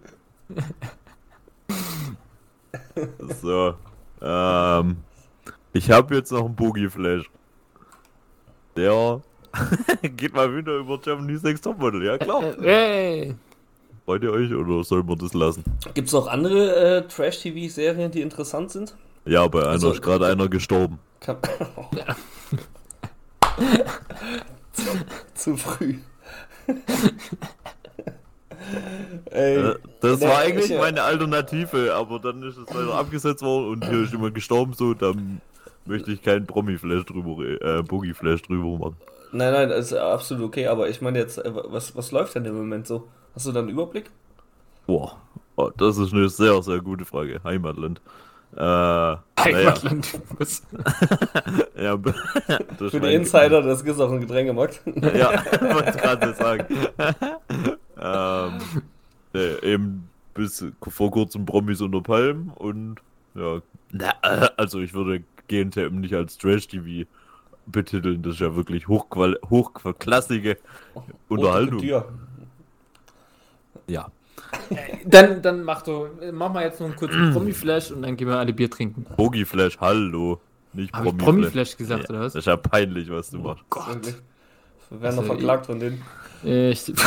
So. 3.43 3.75
Ähm, 4.21 4.97
ich 5.73 5.91
habe 5.91 6.15
jetzt 6.15 6.31
noch 6.33 6.45
einen 6.45 6.55
Boogie 6.55 6.89
Flash. 6.89 7.29
Der 8.77 9.21
geht 10.17 10.35
mal 10.35 10.55
wieder 10.57 10.79
über 10.79 10.99
Germany's 10.99 11.43
Next 11.43 11.65
Topmodel. 11.65 12.05
Ja 12.05 12.19
klar. 12.19 12.43
Hey. 12.61 13.35
Freut 14.05 14.25
ihr 14.25 14.33
euch 14.33 14.53
oder 14.53 14.83
soll 14.83 15.05
man 15.05 15.17
das 15.19 15.33
lassen? 15.33 15.63
Gibt 15.95 16.09
es 16.09 16.13
noch 16.15 16.27
andere 16.27 16.75
äh, 16.75 17.03
Trash-TV-Serien, 17.07 18.11
die 18.11 18.21
interessant 18.21 18.71
sind? 18.73 18.97
Ja, 19.25 19.47
bei 19.47 19.61
einer 19.61 19.69
Also- 19.71 19.93
ist 19.93 20.03
gerade 20.03 20.27
einer 20.27 20.49
gestorben. 20.49 20.99
Kann 21.23 21.39
zu, 24.73 24.85
zu 25.35 25.57
früh. 25.57 25.99
Ey, 29.31 29.73
Äh, 29.73 29.75
Das 30.01 30.21
war 30.21 30.39
eigentlich 30.39 30.67
ich, 30.67 30.71
äh, 30.71 30.79
meine 30.79 31.03
Alternative, 31.03 31.95
aber 31.95 32.19
dann 32.21 32.43
ist 32.43 32.57
es 32.59 32.73
leider 32.73 32.95
abgesetzt 32.95 33.43
worden 33.43 33.69
und 33.71 33.85
hier 33.85 34.03
ist 34.03 34.13
jemand 34.13 34.35
gestorben, 34.35 34.73
so, 34.75 34.95
dann 34.95 35.43
möchte 35.85 36.13
ich 36.13 36.23
keinen 36.23 36.47
Promi-Flash 36.47 37.05
drüber, 37.07 37.43
äh, 37.61 37.83
Boogie-Flash 37.83 38.43
drüber 38.43 38.79
machen. 38.79 38.97
Nein, 39.33 39.53
nein, 39.53 39.69
das 39.71 39.87
ist 39.87 39.95
absolut 39.95 40.45
okay, 40.47 40.67
aber 40.69 40.89
ich 40.89 41.01
meine 41.01 41.19
jetzt, 41.19 41.39
äh, 41.39 41.51
was, 41.55 41.97
was 41.97 42.13
läuft 42.13 42.35
denn 42.35 42.45
im 42.45 42.55
Moment 42.57 42.87
so? 42.87 43.09
Hast 43.35 43.47
du 43.47 43.53
da 43.53 43.61
einen 43.61 43.69
Überblick? 43.71 44.11
Boah, 44.87 45.21
oh, 45.57 45.71
das 45.77 45.99
ist 45.99 46.13
eine 46.13 46.29
sehr, 46.29 46.63
sehr 46.63 46.81
gute 46.81 47.05
Frage. 47.05 47.41
Heimatland. 47.45 48.01
Äh, 48.55 48.59
naja, 48.61 49.23
Heimatland. 49.39 50.21
Was? 50.39 50.63
ja, 51.77 51.97
das 52.79 52.91
Für 52.91 53.01
die 53.01 53.15
Insider, 53.15 53.63
das 53.63 53.83
ist 53.83 54.01
auch 54.01 54.13
ein 54.13 54.21
Getränkemarkt. 54.21 54.83
Ja, 54.87 55.43
wollte 55.75 55.91
ich 55.91 55.97
gerade 55.97 56.35
sagen. 56.35 56.67
ähm, 58.01 58.59
nee, 59.33 59.73
eben 59.73 60.09
bis 60.35 60.65
vor 60.89 61.11
kurzem 61.11 61.47
Promis 61.47 61.81
unter 61.81 62.03
Palm 62.03 62.53
und 62.57 62.97
ja, 63.35 63.61
na, 63.91 64.13
äh, 64.23 64.49
also 64.57 64.81
ich 64.81 64.93
würde 64.93 65.23
GNTM 65.49 66.01
nicht 66.01 66.15
als 66.15 66.37
Trash-TV 66.37 67.09
betiteln, 67.67 68.23
das 68.23 68.35
ist 68.35 68.41
ja 68.41 68.55
wirklich 68.55 68.89
hochqual 68.89 69.39
hochklassige 69.49 70.59
Unterhaltung. 71.29 71.79
Haute 71.79 71.89
Couture. 71.89 72.13
Ja. 73.87 74.11
Dann, 75.05 75.41
dann 75.43 75.63
mach 75.65 75.83
doch, 75.83 76.09
mach 76.33 76.53
mal 76.53 76.65
jetzt 76.65 76.79
noch 76.81 76.87
einen 76.89 76.97
kurzen 76.97 77.33
Promi-Flash 77.33 77.91
und 77.91 78.03
dann 78.03 78.17
gehen 78.17 78.29
wir 78.29 78.37
alle 78.39 78.53
Bier 78.53 78.71
trinken. 78.71 79.07
Boogie 79.17 79.45
Flash, 79.45 79.79
hallo. 79.81 80.41
Nicht 80.73 80.93
Habe 80.93 81.09
ich 81.09 81.17
Promi-Flash. 81.17 81.25
Promi-Flash 81.27 81.77
gesagt, 81.77 82.11
oder 82.11 82.21
was? 82.21 82.33
Das 82.35 82.41
ist 82.41 82.47
ja 82.47 82.57
peinlich, 82.57 83.11
was 83.11 83.31
du 83.31 83.39
machst. 83.39 83.65
Wirklich. 83.71 84.15
Wir 84.91 85.01
werden 85.01 85.17
noch 85.17 85.23
Also, 85.23 85.35
verklagt 85.35 85.67
von 85.67 85.81
denen. 85.81 86.03
Ich, 86.45 86.93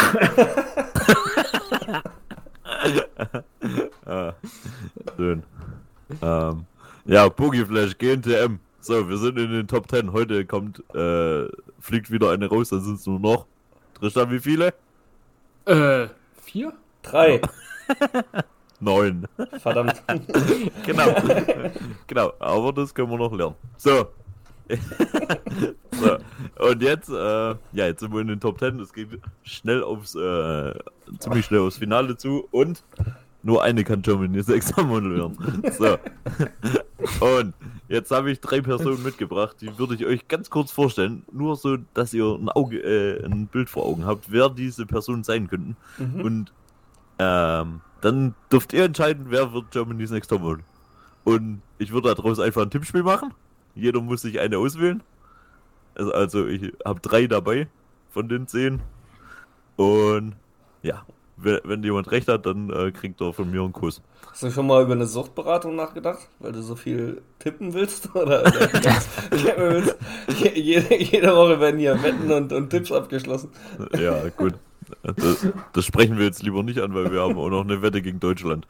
Ah, 4.06 4.34
schön. 5.18 5.44
Ähm, 6.22 6.66
ja, 7.06 7.28
Boogie 7.30 7.66
Flash, 7.66 7.98
GNTM. 7.98 8.60
So, 8.80 9.08
wir 9.10 9.18
sind 9.18 9.38
in 9.40 9.52
den 9.52 9.68
Top 9.68 9.90
10. 9.90 10.12
Heute 10.14 10.46
kommt, 10.46 10.84
äh, 10.94 11.48
fliegt 11.80 12.12
wieder 12.12 12.32
eine 12.32 12.48
raus, 12.48 12.70
dann 12.70 12.82
sind 12.82 13.00
es 13.00 13.08
nur 13.08 13.20
noch. 13.20 13.46
Tristan, 14.00 14.30
wie 14.32 14.40
viele? 14.40 14.74
äh, 15.66 16.08
vier? 16.44 16.74
Drei. 17.06 17.42
Neun. 18.80 19.28
Verdammt. 19.60 20.02
genau. 20.86 21.16
genau, 22.08 22.34
aber 22.40 22.74
das 22.74 22.94
können 22.94 23.10
wir 23.10 23.18
noch 23.18 23.34
lernen. 23.34 23.56
So. 23.78 24.08
so. 25.92 26.18
Und 26.68 26.82
jetzt, 26.82 27.10
äh, 27.10 27.14
ja, 27.14 27.56
jetzt 27.74 28.00
sind 28.00 28.12
wir 28.12 28.22
in 28.22 28.28
den 28.28 28.40
Top 28.40 28.60
10. 28.60 28.80
Es 28.80 28.92
geht 28.92 29.20
schnell 29.44 29.84
aufs, 29.84 30.16
äh, 30.16 30.74
ziemlich 31.20 31.46
schnell 31.46 31.62
aufs 31.62 31.78
Finale 31.78 32.18
zu 32.18 32.48
und 32.52 32.84
nur 33.44 33.62
eine 33.62 33.84
kann 33.84 34.02
Germany's 34.02 34.48
Topmodel 34.48 35.16
werden. 35.16 35.64
So. 35.78 35.98
Und 37.24 37.54
jetzt 37.88 38.10
habe 38.10 38.32
ich 38.32 38.42
drei 38.42 38.60
Personen 38.62 39.04
mitgebracht, 39.04 39.58
die 39.62 39.78
würde 39.78 39.94
ich 39.94 40.06
euch 40.06 40.28
ganz 40.28 40.50
kurz 40.50 40.72
vorstellen, 40.72 41.24
nur 41.32 41.56
so, 41.56 41.78
dass 41.94 42.12
ihr 42.16 42.26
ein 42.26 42.50
Auge, 42.50 42.80
äh, 42.80 43.24
ein 43.24 43.46
Bild 43.46 43.70
vor 43.70 43.86
Augen 43.86 44.06
habt, 44.06 44.32
wer 44.32 44.50
diese 44.50 44.88
Personen 44.88 45.24
sein 45.24 45.48
könnten. 45.48 45.78
Und 46.00 46.52
ähm, 47.20 47.82
dann 48.02 48.36
dürft 48.52 48.74
ihr 48.74 48.86
entscheiden, 48.86 49.26
wer 49.30 49.54
wird 49.54 49.72
Germany's 49.72 50.12
Next 50.12 50.30
Topmodel. 50.30 50.64
Und 51.24 51.62
ich 51.80 51.92
würde 51.92 52.14
daraus 52.14 52.40
einfach 52.40 52.62
ein 52.62 52.70
Tippspiel 52.70 53.04
machen. 53.04 53.34
Jeder 53.74 54.00
muss 54.02 54.22
sich 54.22 54.40
eine 54.40 54.58
auswählen. 54.58 55.02
Also, 55.96 56.14
also 56.14 56.48
ich 56.48 56.74
habe 56.86 57.00
drei 57.00 57.28
dabei 57.28 57.68
von 58.10 58.30
den 58.30 58.48
zehn. 58.48 58.82
Und 59.76 60.36
ja, 60.84 61.04
wenn, 61.38 61.84
jemand 61.84 62.12
recht 62.12 62.28
hat, 62.28 62.46
dann 62.46 62.70
äh, 62.70 62.92
kriegt 62.92 63.20
er 63.22 63.34
von 63.34 63.50
mir 63.50 63.62
einen 63.62 63.74
Kuss. 63.74 64.02
Hast 64.32 64.44
du 64.44 64.52
schon 64.52 64.68
mal 64.68 64.84
über 64.84 64.94
eine 64.94 65.06
Suchtberatung 65.06 65.76
nachgedacht? 65.76 66.30
Weil 66.40 66.52
du 66.52 66.62
so 66.62 66.76
viel 66.76 67.22
tippen 67.40 67.74
willst? 67.74 68.10
Oder, 68.16 68.42
oder 68.42 68.56
jede, 70.54 70.96
jede 70.96 71.36
Woche 71.36 71.60
werden 71.60 71.80
hier 71.80 72.02
Wetten 72.02 72.32
und, 72.32 72.54
und 72.54 72.70
Tipps 72.70 72.92
abgeschlossen. 72.92 73.50
Ja, 73.98 74.30
gut. 74.30 74.54
Das, 75.04 75.48
das 75.74 75.86
sprechen 75.86 76.18
wir 76.18 76.26
jetzt 76.26 76.44
lieber 76.44 76.64
nicht 76.64 76.80
an, 76.80 76.94
weil 76.94 77.12
wir 77.12 77.22
haben 77.22 77.38
auch 77.38 77.50
noch 77.50 77.64
eine 77.64 77.82
Wette 77.82 78.02
gegen 78.02 78.20
Deutschland. 78.20 78.68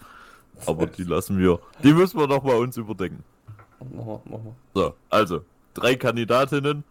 Aber 0.66 0.86
die 0.88 1.04
lassen 1.04 1.38
wir. 1.38 1.60
Die 1.84 1.94
müssen 1.94 2.20
wir 2.20 2.28
noch 2.28 2.44
mal 2.44 2.56
uns 2.56 2.78
überdenken. 2.78 3.24
Mach 3.94 4.20
mach 4.26 4.40
mal. 4.40 4.56
So, 4.74 4.94
also, 5.10 5.42
drei 5.74 5.96
Kandidatinnen. 5.96 6.84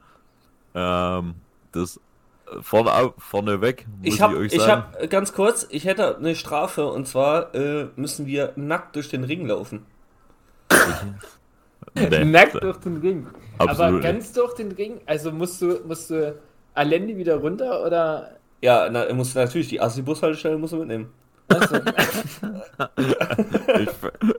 Ähm, 0.75 1.35
das 1.73 1.97
äh, 2.53 2.61
vorne, 2.61 2.93
au- 2.93 3.15
vorne 3.17 3.61
weg, 3.61 3.87
muss 3.99 4.07
Ich 4.09 4.15
ich, 4.15 4.21
habe, 4.21 4.37
euch 4.37 4.53
ich 4.53 4.61
sagen. 4.61 4.83
habe, 4.93 5.09
ganz 5.09 5.33
kurz, 5.33 5.67
ich 5.71 5.85
hätte 5.87 6.17
eine 6.17 6.35
Strafe 6.35 6.87
und 6.91 7.07
zwar 7.09 7.55
äh, 7.55 7.89
müssen 7.97 8.27
wir 8.27 8.53
nackt 8.57 8.97
durch 8.97 9.09
den 9.09 9.25
Ring 9.25 9.47
laufen. 9.47 9.87
Nee, 11.95 12.25
Nackt 12.25 12.63
durch 12.63 12.79
den 12.79 12.97
Ring. 12.97 13.27
Aber 13.59 13.71
Absolut 13.71 14.03
ganz 14.03 14.33
durch 14.33 14.55
den 14.55 14.73
Ring? 14.73 15.01
Also 15.07 15.31
musst 15.31 15.63
du, 15.63 15.81
musst 15.87 16.11
du 16.11 16.35
Alendi 16.75 17.17
wieder 17.17 17.37
runter 17.37 17.85
oder? 17.85 18.37
Ja, 18.65 18.89
na, 18.91 19.05
er 19.05 19.13
muss 19.13 19.35
natürlich 19.35 19.69
die 19.69 19.79
Assi-Bushaltestelle 19.79 20.57
muss 20.57 20.73
er 20.73 20.79
mitnehmen. 20.79 21.11
Achso. 21.49 21.77
ich, 23.79 23.91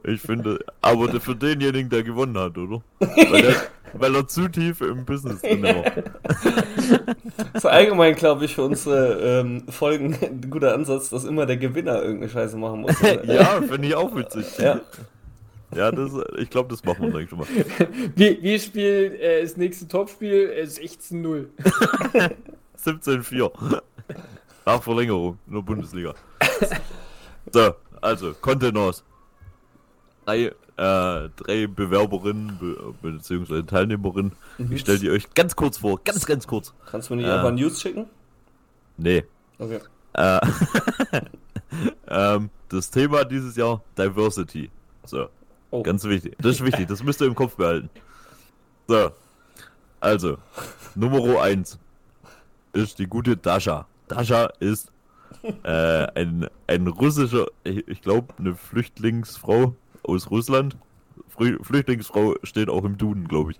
ich 0.03 0.21
finde, 0.21 0.57
aber 0.81 1.19
für 1.21 1.35
denjenigen, 1.35 1.91
der 1.91 2.01
gewonnen 2.01 2.35
hat, 2.35 2.57
oder? 2.57 2.81
Weil, 2.99 3.41
der, 3.43 3.55
weil 3.93 4.15
er 4.15 4.27
zu 4.27 4.47
tief 4.47 4.81
im 4.81 5.05
Business 5.05 5.41
drin 5.41 5.61
war. 5.61 5.83
Das 7.53 7.63
ist 7.63 7.65
allgemein, 7.65 8.15
glaube 8.15 8.45
ich, 8.45 8.55
für 8.55 8.63
unsere 8.63 9.41
ähm, 9.41 9.63
Folgen 9.69 10.17
ein 10.21 10.49
guter 10.49 10.73
Ansatz, 10.73 11.09
dass 11.09 11.23
immer 11.23 11.45
der 11.45 11.57
Gewinner 11.57 12.01
irgendeine 12.01 12.29
Scheiße 12.29 12.57
machen 12.57 12.81
muss. 12.81 12.95
Ja, 13.25 13.61
finde 13.61 13.87
ich 13.87 13.95
auch 13.95 14.15
witzig. 14.15 14.57
Ja. 14.57 14.81
Ja, 15.75 15.91
das, 15.91 16.11
ich 16.37 16.49
glaube, 16.49 16.69
das 16.69 16.83
machen 16.83 17.03
wir 17.03 17.11
dann 17.11 17.27
schon 17.27 17.39
mal. 17.39 17.47
Wir, 18.15 18.41
wir 18.41 18.59
spielen 18.59 19.13
äh, 19.15 19.41
das 19.43 19.57
nächste 19.57 19.87
Topspiel 19.87 20.51
äh, 20.55 20.63
16-0. 20.63 21.45
17-4. 22.85 23.81
Nach 24.65 24.81
Verlängerung 24.83 25.37
der 25.47 25.61
Bundesliga. 25.61 26.13
So, 27.51 27.73
also, 28.01 28.33
Contenance. 28.41 29.03
Drei, 30.25 30.45
äh, 30.45 30.53
drei 31.35 31.67
Bewerberinnen 31.67 32.57
be 32.59 32.93
beziehungsweise 33.01 33.65
Teilnehmerinnen. 33.65 34.31
Ich 34.71 34.81
stelle 34.81 34.99
die 34.99 35.09
euch 35.11 35.31
ganz 35.35 35.55
kurz 35.55 35.77
vor, 35.77 35.99
ganz, 36.03 36.25
ganz 36.25 36.47
kurz. 36.47 36.73
Kannst 36.87 37.09
du 37.09 37.13
mir 37.13 37.21
nicht 37.21 37.27
Ja. 37.29 37.37
einfach 37.37 37.51
News 37.51 37.79
schicken? 37.79 38.07
Nee. 38.97 39.23
Okay. 39.59 39.79
Äh, 40.13 40.39
ähm, 42.07 42.49
das 42.69 42.89
Thema 42.89 43.23
dieses 43.25 43.55
Jahr 43.55 43.81
Diversity. 43.97 44.71
So, 45.05 45.27
Oh. 45.71 45.83
ganz 45.83 46.03
wichtig. 46.05 46.35
Das 46.39 46.55
ist 46.55 46.63
wichtig, 46.65 46.87
das 46.87 47.03
müsst 47.03 47.21
ihr 47.21 47.27
im 47.27 47.35
Kopf 47.35 47.55
behalten. 47.55 47.89
So, 48.87 49.11
also, 49.99 50.37
Nummer 50.95 51.41
1 51.41 51.77
ist 52.75 52.99
die 52.99 53.07
gute 53.07 53.37
Dasha. 53.37 53.87
Dasha 54.07 54.45
ist 54.59 54.91
äh, 55.63 56.07
ein, 56.15 56.47
ein 56.67 56.87
russischer, 56.87 57.47
ich, 57.63 58.01
glaube, 58.01 58.33
eine 58.37 58.55
Flüchtlingsfrau 58.55 59.75
aus 60.03 60.29
Russland. 60.29 60.77
Flü 61.29 61.57
Flüchtlingsfrau 61.63 62.35
steht 62.43 62.69
auch 62.69 62.83
im 62.83 62.97
Duden, 62.97 63.27
glaube 63.27 63.51
ich. 63.51 63.59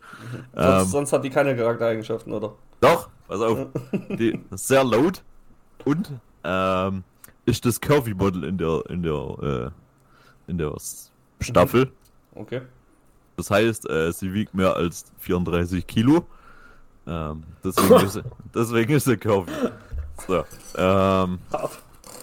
Sonst, 0.54 0.82
Ähm, 0.84 0.88
sonst 0.88 1.13
hat 1.13 1.23
die 1.23 1.30
keine 1.30 1.56
Charaktereigenschaften, 1.56 2.32
oder? 2.32 2.54
doch, 2.82 3.10
pass 3.28 3.41
auf. 3.41 3.67
Die 4.10 4.39
ist 4.51 4.67
sehr 4.67 4.84
laut 4.84 5.23
und 5.86 6.12
ähm, 6.43 7.04
ist 7.45 7.65
das 7.65 7.82
Curvy 7.82 8.13
Model 8.13 8.43
in 8.43 8.58
der 8.58 8.84
in 8.89 9.01
der 9.01 9.73
äh, 10.47 10.51
in 10.51 10.58
der 10.58 10.73
Staffel. 11.39 11.91
Okay. 12.36 12.62
Das 13.38 13.49
heißt, 13.49 13.89
äh, 13.89 14.12
sie 14.12 14.34
wiegt 14.34 14.54
mehr 14.54 14.75
als 14.75 15.06
34 15.19 15.86
Kilo. 15.88 16.25
Ähm, 17.07 17.43
deswegen, 17.63 17.93
ist, 18.05 18.21
deswegen 18.53 18.93
ist 18.93 19.05
sie 19.05 19.17
curvy. 19.17 19.51
So, 20.27 20.43
ähm, 20.77 21.39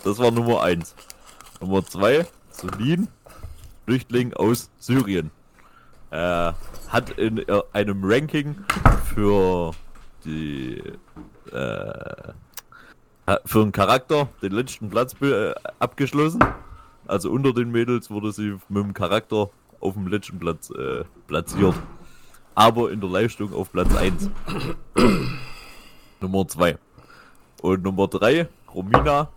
das 0.04 0.18
war 0.18 0.30
Nummer 0.30 0.62
1. 0.62 0.94
Nummer 1.60 1.84
2, 1.84 2.26
Solin, 2.50 3.08
Flüchtling 3.84 4.32
aus 4.34 4.70
Syrien. 4.78 5.30
Äh, 6.10 6.52
hat 6.88 7.10
in 7.16 7.38
äh, 7.38 7.62
einem 7.72 8.04
Ranking 8.04 8.56
für 9.14 9.72
die 10.24 10.82
äh, 11.52 12.32
für 13.44 13.62
einen 13.62 13.72
Charakter 13.72 14.28
den 14.42 14.52
letzten 14.52 14.90
Platz 14.90 15.14
äh, 15.22 15.54
abgeschlossen. 15.78 16.40
Also 17.06 17.30
unter 17.30 17.52
den 17.52 17.70
Mädels 17.70 18.10
wurde 18.10 18.32
sie 18.32 18.58
mit 18.68 18.84
dem 18.84 18.94
Charakter 18.94 19.50
auf 19.80 19.94
dem 19.94 20.06
letzten 20.06 20.38
Platz 20.38 20.70
äh, 20.70 21.04
platziert. 21.26 21.74
Aber 22.54 22.90
in 22.90 23.00
der 23.00 23.10
Leistung 23.10 23.54
auf 23.54 23.72
Platz 23.72 23.94
1. 23.94 24.30
Nummer 26.20 26.46
2. 26.46 26.78
Und 27.62 27.82
Nummer 27.82 28.08
3, 28.08 28.48
Romina, 28.74 29.28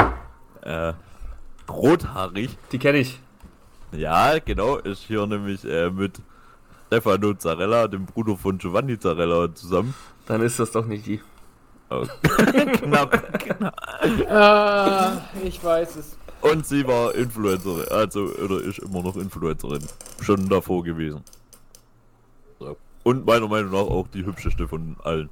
äh, 0.62 0.93
rothaarig. 1.69 2.58
Die 2.71 2.80
kenne 2.80 2.99
ich. 2.99 3.19
Ja, 3.91 4.39
genau, 4.39 4.78
ist 4.78 5.04
hier 5.04 5.25
nämlich 5.28 5.63
äh, 5.63 5.89
mit 5.89 6.19
Stefano 6.88 7.34
Zarella, 7.34 7.88
dem 7.88 8.06
Bruder 8.06 8.36
von 8.36 8.58
Giovanni 8.58 8.99
Zarella, 8.99 9.54
zusammen. 9.54 9.93
Dann 10.25 10.41
ist 10.41 10.60
das 10.60 10.71
doch 10.71 10.86
nicht 10.86 11.06
die. 11.06 11.21
Oh. 11.89 12.04
Knapp. 12.73 13.23
Ah, 14.30 15.21
ich 15.43 15.63
weiß 15.63 15.97
es. 15.97 16.17
Und 16.41 16.65
sie 16.65 16.86
war 16.88 17.13
Influencerin, 17.15 17.88
also 17.89 18.21
oder 18.43 18.62
ist 18.62 18.80
immer 18.80 19.01
noch 19.01 19.15
Influencerin. 19.15 19.84
Schon 20.21 20.47
davor 20.49 20.84
gewesen. 20.84 21.21
Und 23.06 23.28
meiner 23.28 23.48
Meinung 23.48 23.72
nach 23.72 23.82
auch 23.82 24.08
die 24.08 24.26
hübscheste 24.26 24.68
von 24.68 24.96
allen. 25.04 25.30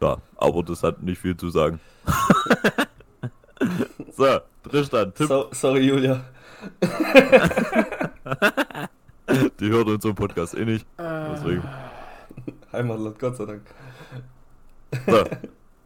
Ja, 0.00 0.16
aber 0.38 0.62
das 0.62 0.82
hat 0.82 1.02
nicht 1.02 1.20
viel 1.20 1.36
zu 1.36 1.50
sagen. 1.50 1.78
so, 4.16 4.40
Tristan, 4.62 5.12
Tipp, 5.12 5.28
So, 5.28 5.48
sorry, 5.52 5.86
Julia. 5.86 6.24
die 9.60 9.68
hört 9.68 9.86
unseren 9.86 10.14
Podcast 10.14 10.54
eh 10.54 10.64
nicht. 10.64 10.86
Deswegen. 10.98 11.62
Heimatland, 12.72 13.18
Gott 13.18 13.36
sei 13.36 13.44
Dank. 13.44 13.62
So. 15.06 15.24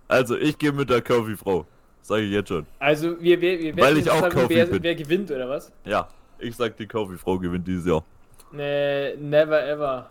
Also, 0.07 0.37
ich 0.37 0.57
gehe 0.57 0.71
mit 0.71 0.89
der 0.89 1.03
Curvy-Frau. 1.03 1.67
Sage 2.01 2.23
ich 2.23 2.31
jetzt 2.31 2.49
schon. 2.49 2.65
Also, 2.79 3.21
wir, 3.21 3.41
wir, 3.41 3.59
wir 3.59 3.77
Weil 3.77 3.97
werden 3.97 3.99
ich 3.99 4.11
auch 4.11 4.21
sagen, 4.21 4.45
wer, 4.47 4.67
bin. 4.67 4.83
wer 4.85 4.95
gewinnt, 4.95 5.33
oder 5.33 5.49
was? 5.49 5.73
Ja, 5.85 6.09
ich 6.39 6.55
sag, 6.55 6.77
die 6.77 6.87
Curvy-Frau 6.87 7.41
gewinnt 7.41 7.67
dieses 7.67 7.87
Jahr. 7.87 8.05
Nee, 8.53 9.17
never 9.17 9.67
ever. 9.67 10.11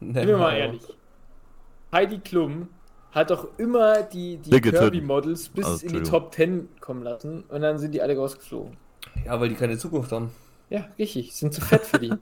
Sind 0.00 0.14
wir 0.14 0.36
mal 0.36 0.56
ehrlich. 0.56 0.82
Heidi 1.92 2.18
Klum 2.18 2.68
hat 3.12 3.30
doch 3.30 3.48
immer 3.58 4.02
die, 4.02 4.36
die. 4.38 4.60
Kirby-Models 4.60 5.48
bis 5.48 5.66
Also, 5.66 5.86
in 5.86 5.92
die. 5.94 6.02
Top 6.02 6.34
10 6.34 6.68
kommen 6.80 7.02
lassen 7.02 7.44
und 7.48 7.62
dann 7.62 7.78
sind 7.78 7.92
die 7.92 8.02
alle 8.02 8.16
rausgeflogen. 8.16 8.76
Ja, 9.24 9.40
weil 9.40 9.48
die 9.48 9.54
keine 9.54 9.78
Zukunft 9.78 10.12
haben. 10.12 10.30
Ja, 10.68 10.86
richtig. 10.98 11.34
Sind 11.34 11.54
zu 11.54 11.60
fett 11.60 11.82
für 11.86 11.98
die. 11.98 12.12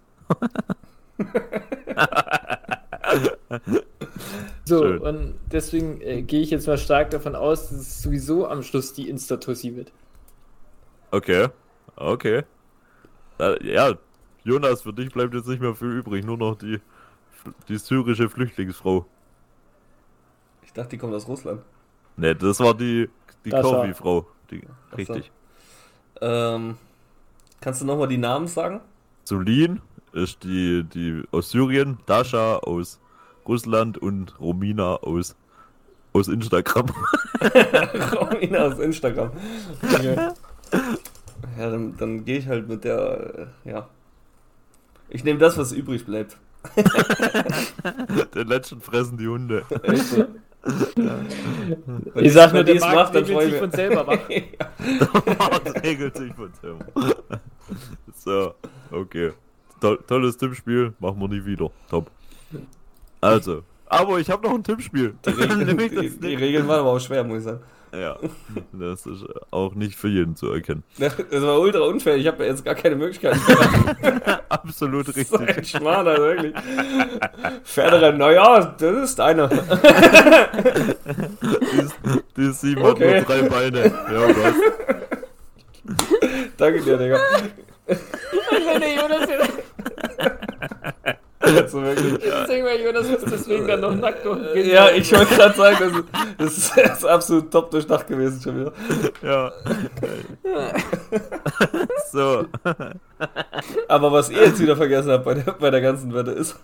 so, 4.65 4.83
Schön. 4.83 4.99
und 4.99 5.35
deswegen 5.53 6.01
äh, 6.01 6.23
gehe 6.23 6.41
ich 6.41 6.51
jetzt 6.51 6.67
mal 6.67 6.79
stark 6.79 7.11
davon 7.11 7.35
aus, 7.35 7.69
dass 7.69 7.79
es 7.81 8.03
sowieso 8.03 8.49
am 8.49 8.63
Schluss 8.63 8.93
die 8.95 9.09
Instatussi 9.09 9.77
wird. 9.77 9.93
Okay, 11.11 11.49
okay. 11.97 12.43
Äh, 13.39 13.73
Ja, 13.75 13.95
Jonas, 14.45 14.83
für 14.83 14.93
dich 14.93 15.13
bleibt 15.13 15.35
jetzt 15.35 15.49
nicht 15.49 15.61
mehr 15.61 15.75
viel 15.75 15.93
übrig, 15.99 16.25
nur 16.25 16.37
noch 16.39 16.57
die, 16.57 16.81
die 17.69 17.79
syrische 17.79 18.29
Flüchtlingsfrau. 18.29 19.07
Ich 20.63 20.73
dachte, 20.73 20.91
die 20.91 20.99
kommt 20.99 21.15
aus 21.15 21.29
Russland. 21.29 21.63
Ne, 22.17 22.35
das 22.35 22.61
war 22.61 22.75
die, 22.75 23.09
die 23.45 23.51
so. 23.51 24.27
richtig. 24.97 25.31
Ähm, 26.21 26.77
kannst 27.61 27.81
du 27.81 27.87
nochmal 27.87 28.09
die 28.09 28.19
Namen 28.19 28.47
sagen? 28.47 28.81
Solin 29.25 29.81
ist 30.13 30.45
die, 30.45 30.85
die 30.85 31.23
aus 31.33 31.51
Syrien, 31.51 31.99
Dasha 32.07 32.57
aus 32.59 33.01
Russland 33.47 33.99
und 33.99 34.39
Romina 34.41 34.97
aus, 34.97 35.37
aus 36.13 36.29
Instagram. 36.29 36.87
Romina 38.15 38.67
aus 38.67 38.79
Instagram. 38.79 39.31
Okay. 39.83 40.31
Ja, 41.59 41.71
dann, 41.71 41.97
dann 41.97 42.25
gehe 42.25 42.39
ich 42.39 42.49
halt 42.49 42.69
mit 42.69 42.85
der, 42.85 43.49
äh, 43.65 43.71
ja. 43.71 43.89
Ich 45.09 45.25
nehme 45.25 45.39
das, 45.39 45.59
was 45.59 45.73
übrig 45.73 46.05
bleibt. 46.07 46.39
Den 48.35 48.49
letzten 48.49 48.81
fressen 48.81 49.17
die 49.19 49.29
Hunde. 49.29 49.65
Ich 52.17 52.33
sag 52.33 52.53
nur, 52.53 52.65
die 52.65 52.73
der 52.73 52.77
es 52.77 52.81
Markt 52.81 52.97
macht, 52.97 53.15
dann 53.15 53.25
regelt 53.25 53.37
freue 53.37 53.45
sich 53.45 53.55
ich 53.55 53.61
von 53.61 53.69
mich. 53.69 53.77
selber 53.77 54.07
wach. 54.07 54.19
Das 55.65 55.83
regelt 55.83 56.17
sich 56.17 56.35
von 56.35 56.53
selber. 56.61 56.87
So, 58.17 58.55
okay. 58.91 59.33
To 59.81 59.97
tolles 59.97 60.37
Tippspiel, 60.37 60.95
machen 60.99 61.21
wir 61.21 61.29
nie 61.29 61.45
wieder. 61.45 61.71
Top. 61.91 62.11
Also, 63.21 63.63
aber 63.87 64.19
ich 64.19 64.31
habe 64.31 64.47
noch 64.47 64.55
ein 64.55 64.65
Tippspiel. 64.65 65.15
Die, 65.25 65.31
Nämlich 65.65 65.91
die. 66.21 66.35
Regeln 66.35 66.67
waren 66.67 66.81
aber 66.81 66.91
auch 66.91 66.99
schwer, 67.01 67.23
muss 67.25 67.39
ich 67.39 67.45
sagen. 67.45 67.61
Ja, 67.97 68.19
das 68.73 69.07
ist 69.07 69.25
auch 69.51 69.75
nicht 69.75 69.95
für 69.97 70.09
jeden 70.09 70.35
zu 70.37 70.51
erkennen. 70.51 70.83
Das 70.99 71.17
war 71.31 71.61
ultra 71.61 71.81
unfair. 71.81 72.17
Ich 72.17 72.27
habe 72.27 72.45
jetzt 72.45 72.65
gar 72.65 72.75
keine 72.75 72.97
Möglichkeit. 72.97 73.37
Absolut 74.49 75.07
So 75.07 75.13
richtig. 75.13 75.57
ein 75.59 75.65
Schmarrn, 75.65 76.09
also 76.09 76.23
wirklich. 76.23 76.55
Pferderennen, 77.65 78.19
naja, 78.19 78.75
das 78.79 79.11
ist 79.11 79.21
einer. 79.21 79.49
Die, 79.49 79.59
die 82.37 82.53
sieben 82.53 82.83
Okay. 82.83 83.21
hat 83.21 83.29
nur 83.29 83.37
drei 83.39 83.49
Beine. 83.49 83.85
Ja, 83.87 84.29
was? 84.29 84.55
Danke 86.57 86.81
dir, 86.81 86.97
Digga. 86.97 87.19
Wenn 87.87 88.81
der 88.81 88.95
Jonas 88.95 89.29
jetzt, 89.29 89.53
Also 91.45 91.83
wirklich. 91.83 92.19
deswegen, 92.23 92.65
weil 92.65 92.81
Jonas 92.81 93.09
ist 93.09 93.31
deswegen 93.31 93.67
dann 93.67 93.81
noch 93.81 93.95
nackt 93.95 94.27
und 94.27 94.43
Ja, 94.55 94.91
ich 94.91 95.13
wollte 95.13 95.35
gerade 95.35 95.55
sagen, 95.55 96.05
das 96.39 96.57
ist, 96.59 96.77
das 96.77 96.99
ist 96.99 97.05
absolut 97.05 97.51
top 97.51 97.71
durchdacht 97.71 98.07
gewesen 98.09 98.41
schon 98.43 98.61
wieder. 98.61 98.73
Ja. 99.23 99.53
So, 102.13 102.47
Aber 103.89 104.13
was 104.13 104.31
ihr 104.31 104.45
jetzt 104.45 104.61
wieder 104.61 104.77
vergessen 104.77 105.11
habt 105.11 105.25
bei 105.25 105.35
der, 105.35 105.53
bei 105.53 105.71
der 105.71 105.81
ganzen 105.81 106.15
Wette 106.15 106.31
ist, 106.33 106.57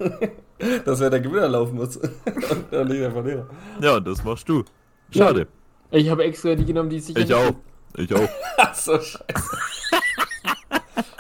dass 0.85 1.01
wer 1.01 1.11
der 1.11 1.21
Gewinner 1.21 1.49
laufen 1.49 1.77
muss. 1.77 1.97
Und 1.97 2.73
und 2.73 2.89
nicht 2.89 3.01
der 3.01 3.11
Verlierer. 3.11 3.47
ja, 3.81 3.97
und 3.97 4.07
das 4.07 4.23
machst 4.25 4.49
du. 4.49 4.65
Schade. 5.11 5.47
Ich 5.91 6.09
habe 6.09 6.25
extra 6.25 6.55
die 6.55 6.65
genommen, 6.65 6.89
die 6.91 7.01
sich 7.01 7.17
Ich 7.17 7.35
auch. 7.35 7.53
Ich 7.97 8.15
auch. 8.15 8.29
Ach 8.59 8.75
so, 8.75 8.93
scheiße. 8.93 9.25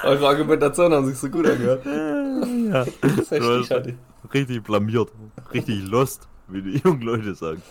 Eure 0.05 0.29
Argumentation 0.29 0.92
haben 0.94 1.07
sich 1.07 1.18
so 1.18 1.29
gut 1.29 1.46
angehört. 1.46 1.85
Ja. 2.72 2.85
Das 3.02 3.18
ist 3.18 3.33
echt 3.33 3.42
Du 3.42 3.64
schade. 3.64 3.94
richtig 4.33 4.62
blamiert. 4.62 5.11
Richtig 5.52 5.87
lost, 5.88 6.28
wie 6.48 6.62
die 6.62 6.78
jungen 6.85 7.02
Leute 7.02 7.35
sagen. 7.35 7.62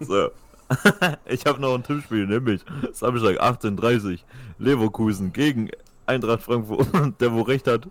So. 0.00 0.30
Ich 1.26 1.44
habe 1.44 1.60
noch 1.60 1.74
ein 1.74 1.82
Tippspiel, 1.82 2.26
nämlich 2.26 2.64
Samstag 2.92 3.40
18.30 3.40 4.20
Leverkusen 4.58 5.32
gegen 5.32 5.70
Eintracht 6.06 6.42
Frankfurt. 6.42 6.88
Der, 7.20 7.32
wo 7.32 7.42
recht 7.42 7.66
hat, 7.66 7.86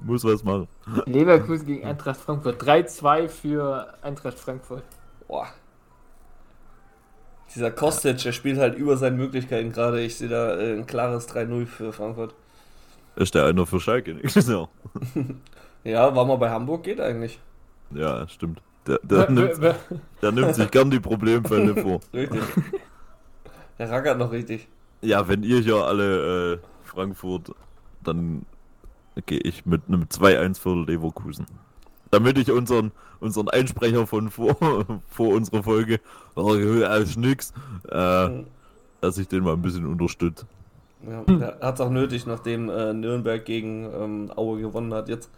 muss 0.00 0.22
was 0.24 0.44
machen. 0.44 0.68
Leverkusen 1.06 1.66
gegen 1.66 1.84
Eintracht 1.86 2.20
Frankfurt. 2.20 2.62
3-2 2.62 3.28
für 3.28 3.94
Eintracht 4.02 4.38
Frankfurt. 4.38 4.82
Boah. 5.28 5.48
Dieser 7.54 7.70
Kostic, 7.70 8.18
der 8.18 8.32
spielt 8.32 8.58
halt 8.58 8.76
über 8.76 8.96
seinen 8.96 9.16
Möglichkeiten 9.16 9.72
gerade. 9.72 10.00
Ich 10.02 10.16
sehe 10.16 10.28
da 10.28 10.56
äh, 10.58 10.74
ein 10.74 10.86
klares 10.86 11.28
3-0 11.28 11.66
für 11.66 11.92
Frankfurt. 11.92 12.34
Ist 13.16 13.34
der 13.34 13.46
einer 13.46 13.66
für 13.66 13.80
Schalke 13.80 14.12
Jahr? 14.46 14.68
Ja, 15.84 16.14
war 16.14 16.24
mal 16.24 16.36
bei 16.36 16.50
Hamburg, 16.50 16.82
geht 16.82 17.00
eigentlich. 17.00 17.40
Ja, 17.92 18.26
stimmt. 18.28 18.60
Der, 18.86 18.98
der, 19.02 19.30
nimmt, 19.30 19.60
Wer- 19.60 19.76
der 20.22 20.32
nimmt 20.32 20.54
sich 20.54 20.70
gern 20.70 20.90
die 20.90 21.00
Problemfälle 21.00 21.74
vor. 21.76 22.00
Richtig. 22.14 22.40
Der 23.78 23.90
rackert 23.90 24.18
noch 24.18 24.30
richtig. 24.30 24.68
Ja, 25.00 25.26
wenn 25.28 25.42
ihr 25.42 25.60
hier 25.60 25.76
alle 25.76 26.52
äh, 26.54 26.58
Frankfurt, 26.84 27.52
dann 28.04 28.44
gehe 29.26 29.40
ich 29.40 29.64
mit 29.64 29.82
einem 29.88 30.02
2-1 30.04 30.60
für 30.60 30.74
Leverkusen. 30.84 31.46
Damit 32.10 32.36
ich 32.36 32.50
unseren, 32.50 32.92
unseren 33.20 33.48
Einsprecher 33.48 34.06
von 34.06 34.30
vor, 34.30 34.56
vor 35.08 35.34
unserer 35.34 35.62
Folge, 35.62 36.00
oh, 36.34 36.52
ist 36.52 37.16
nix, 37.16 37.54
äh, 37.88 38.28
dass 39.00 39.16
ich 39.16 39.28
den 39.28 39.44
mal 39.44 39.54
ein 39.54 39.62
bisschen 39.62 39.86
unterstütze. 39.86 40.46
Ja, 41.08 41.22
der 41.24 41.58
hat 41.62 41.76
es 41.76 41.80
auch 41.80 41.90
nötig, 41.90 42.26
nachdem 42.26 42.68
äh, 42.68 42.92
Nürnberg 42.92 43.42
gegen 43.44 43.84
ähm, 43.94 44.32
Aue 44.36 44.60
gewonnen 44.60 44.92
hat 44.92 45.08
jetzt. 45.08 45.30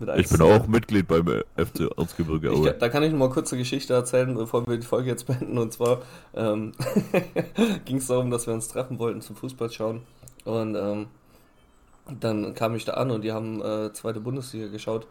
Ich 0.00 0.28
bin 0.28 0.40
1-2. 0.40 0.56
auch 0.56 0.66
Mitglied 0.66 1.06
beim 1.06 1.28
äh, 1.28 1.64
FC 1.64 1.90
Erzgebirge 1.96 2.50
Aue. 2.50 2.72
da 2.72 2.88
kann 2.88 3.02
ich 3.02 3.12
noch 3.12 3.18
mal 3.18 3.28
kurz 3.30 3.52
eine 3.52 3.60
Geschichte 3.60 3.92
erzählen, 3.92 4.34
bevor 4.34 4.66
wir 4.66 4.78
die 4.78 4.86
Folge 4.86 5.10
jetzt 5.10 5.26
beenden. 5.26 5.58
Und 5.58 5.72
zwar 5.72 6.00
ähm, 6.34 6.72
ging 7.84 7.98
es 7.98 8.06
darum, 8.06 8.30
dass 8.30 8.46
wir 8.46 8.54
uns 8.54 8.68
treffen 8.68 8.98
wollten 8.98 9.20
zum 9.20 9.36
Fußball 9.36 9.70
schauen. 9.70 10.02
Und 10.44 10.74
ähm, 10.74 11.08
dann 12.18 12.54
kam 12.54 12.74
ich 12.74 12.84
da 12.84 12.94
an 12.94 13.10
und 13.10 13.22
die 13.22 13.32
haben 13.32 13.60
äh, 13.62 13.92
zweite 13.92 14.20
Bundesliga 14.20 14.68
geschaut. 14.68 15.06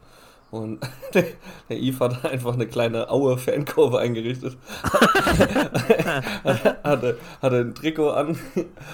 Und 0.51 0.79
der, 1.13 1.25
der 1.69 1.77
Yves 1.77 1.99
hat 1.99 2.25
einfach 2.25 2.53
eine 2.53 2.65
kleine 2.65 3.09
Aue-Fankurve 3.09 3.99
eingerichtet. 3.99 4.57
hatte, 6.83 7.17
hatte 7.41 7.55
ein 7.57 7.75
Trikot 7.75 8.09
an, 8.09 8.38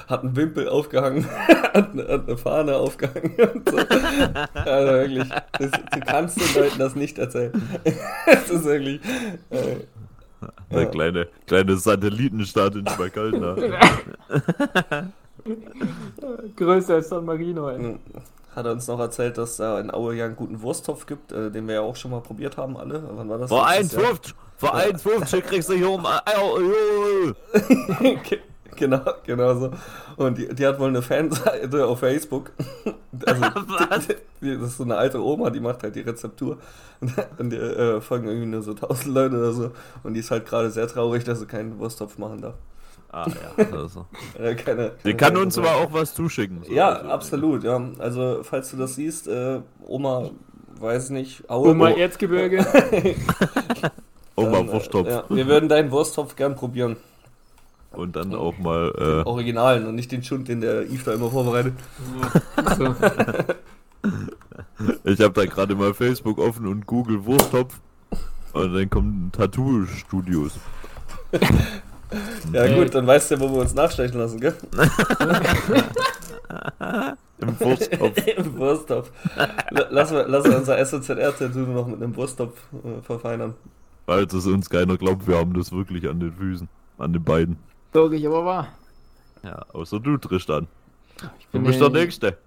hat 0.07 0.23
einen 0.23 0.35
Wimpel 0.35 0.67
aufgehangen, 0.67 1.25
hat 1.73 1.93
eine, 1.93 2.07
hat 2.07 2.27
eine 2.27 2.37
Fahne 2.37 2.75
aufgehangen 2.75 3.33
und 3.53 3.69
so. 3.69 3.77
Also 3.77 4.93
wirklich, 4.93 5.29
das, 5.57 5.71
du 5.71 5.99
kannst 6.05 6.39
den 6.41 6.61
Leuten 6.61 6.79
das 6.79 6.95
nicht 6.95 7.17
erzählen. 7.17 7.51
Das 8.25 8.49
ist 8.49 8.65
wirklich. 8.65 8.99
Äh, 9.49 9.57
Eine 10.69 10.81
Ja. 10.83 10.89
kleine, 10.89 11.27
kleine 11.47 11.77
Satellitenstadt 11.77 12.75
in 12.75 12.87
Schmalkalden. 12.87 13.41
Größer 16.55 16.95
als 16.95 17.09
San 17.09 17.25
Marino, 17.25 17.69
ey. 17.69 17.97
Hat 18.55 18.65
er 18.65 18.71
uns 18.71 18.87
noch 18.87 18.99
erzählt, 18.99 19.37
dass 19.37 19.57
da 19.57 19.79
in 19.79 19.91
Aue 19.91 20.15
ja 20.15 20.25
einen 20.25 20.35
guten 20.35 20.61
Wursttopf 20.61 21.05
gibt, 21.05 21.31
äh, 21.31 21.51
den 21.51 21.67
wir 21.67 21.75
ja 21.75 21.81
auch 21.81 21.95
schon 21.95 22.11
mal 22.11 22.21
probiert 22.21 22.57
haben, 22.57 22.77
alle. 22.77 23.03
Wann 23.11 23.29
war 23.29 23.37
das? 23.37 23.49
Vor 23.49 23.67
Letztes 23.67 24.01
Jahr? 24.01 24.13
1,50 24.13 24.33
für 24.57 24.73
1,50 24.73 25.41
kriegst 25.41 25.69
du 25.69 25.73
hier 25.73 25.89
um 25.89 26.05
genau, 28.75 29.01
genau 29.25 29.55
so. 29.55 29.71
Und 30.15 30.37
die, 30.37 30.47
die 30.47 30.65
hat 30.65 30.79
wohl 30.79 30.87
eine 30.87 31.01
Fanseite 31.01 31.85
auf 31.85 31.99
Facebook. 31.99 32.51
Also, 33.25 33.45
die, 34.41 34.57
das 34.57 34.71
ist 34.71 34.77
so 34.77 34.83
eine 34.83 34.97
alte 34.97 35.23
Oma, 35.23 35.49
die 35.49 35.61
macht 35.61 35.83
halt 35.83 35.95
die 35.95 36.01
Rezeptur. 36.01 36.57
Und 37.37 37.49
die 37.49 37.55
äh, 37.55 38.01
folgen 38.01 38.27
irgendwie 38.27 38.47
nur 38.47 38.61
so 38.61 38.71
1000 38.71 39.05
Leute 39.05 39.37
oder 39.37 39.53
so. 39.53 39.71
Und 40.03 40.15
die 40.15 40.19
ist 40.19 40.31
halt 40.31 40.45
gerade 40.45 40.69
sehr 40.69 40.85
traurig, 40.89 41.23
dass 41.23 41.39
sie 41.39 41.45
keinen 41.45 41.79
Wursttopf 41.79 42.17
machen 42.17 42.41
darf. 42.41 42.55
Ah 43.17 43.25
ja, 43.57 43.65
also. 43.77 44.05
Äh, 44.37 44.55
keine, 44.55 44.91
Die 45.05 45.13
keine- 45.13 45.15
kann 45.15 45.37
uns 45.37 45.57
aber 45.57 45.75
auch 45.75 45.93
was 45.93 46.13
zuschicken. 46.13 46.63
so. 46.63 46.71
Ja, 46.73 46.89
Also, 46.89 47.09
absolut, 47.09 47.63
ja. 47.63 47.81
Also, 47.97 48.41
falls 48.43 48.69
du 48.71 48.77
das 48.77 48.95
siehst, 48.95 49.27
äh, 49.29 49.61
Oma, 49.87 50.29
weiß 50.81 51.11
nicht, 51.11 51.49
Aue. 51.49 51.69
Oma 51.71 51.91
Oh, 51.91 51.97
Erzgebirge. 51.97 52.57
Oma 54.35 54.51
dann, 54.51 54.67
äh, 54.67 54.71
Wursttopf. 54.73 55.07
Ja, 55.07 55.23
wir 55.29 55.47
würden 55.47 55.69
deinen 55.69 55.91
Wursttopf 55.91 56.35
gern 56.35 56.55
probieren. 56.55 56.97
Und 57.93 58.17
dann 58.17 58.35
auch 58.35 58.57
mal. 58.57 58.91
Äh, 58.97 59.25
Originalen 59.25 59.85
und 59.87 59.95
nicht 59.95 60.11
den 60.11 60.21
Schund, 60.21 60.49
den 60.49 60.59
der 60.59 60.81
Yves 60.83 61.05
da 61.05 61.13
immer 61.13 61.29
vorbereitet. 61.31 61.73
so. 62.77 62.93
ich 65.05 65.21
habe 65.21 65.33
da 65.33 65.45
gerade 65.45 65.73
mal 65.75 65.93
Facebook 65.93 66.37
offen 66.37 66.67
und 66.67 66.85
Google 66.85 67.23
Wursttopf. 67.25 67.79
Und 68.51 68.73
dann 68.73 68.89
kommen 68.89 69.29
Tattoo-Studios. 69.31 70.59
Ja 72.53 72.73
gut, 72.75 72.93
dann 72.95 73.05
weißt 73.07 73.31
du, 73.31 73.39
wo 73.39 73.49
wir 73.51 73.61
uns 73.61 73.73
nachstechen 73.73 74.19
lassen, 74.19 74.39
gell? 74.39 74.55
Im 77.39 77.59
Wursttopf. 77.59 78.27
Im 78.37 78.57
Wursttopf. 78.57 79.11
La- 79.71 79.87
Lassen 79.89 80.15
wir, 80.15 80.27
lassen 80.27 80.51
wir 80.51 80.57
unser 80.57 80.85
SOZR-Tattoo 80.85 81.59
noch 81.59 81.87
mit 81.87 82.01
einem 82.01 82.15
Wursttopf 82.15 82.57
äh, 82.83 83.01
verfeinern. 83.01 83.53
Falls 84.05 84.33
es 84.33 84.45
uns 84.45 84.69
keiner 84.69 84.97
glaubt, 84.97 85.27
wir 85.27 85.37
haben 85.37 85.53
das 85.53 85.71
wirklich 85.71 86.07
an 86.07 86.19
den 86.19 86.31
Füßen. 86.33 86.67
An 86.97 87.11
den 87.13 87.23
beiden. 87.23 87.57
Logisch, 87.93 88.25
aber 88.25 88.45
wahr. 88.45 88.67
Ja, 89.43 89.65
außer 89.73 89.99
du, 89.99 90.17
Tristan. 90.17 90.67
Ich 91.39 91.45
Du 91.51 91.59
bin 91.59 91.63
bist 91.63 91.77
äh, 91.81 91.89
der 91.89 92.01
Nächste. 92.01 92.37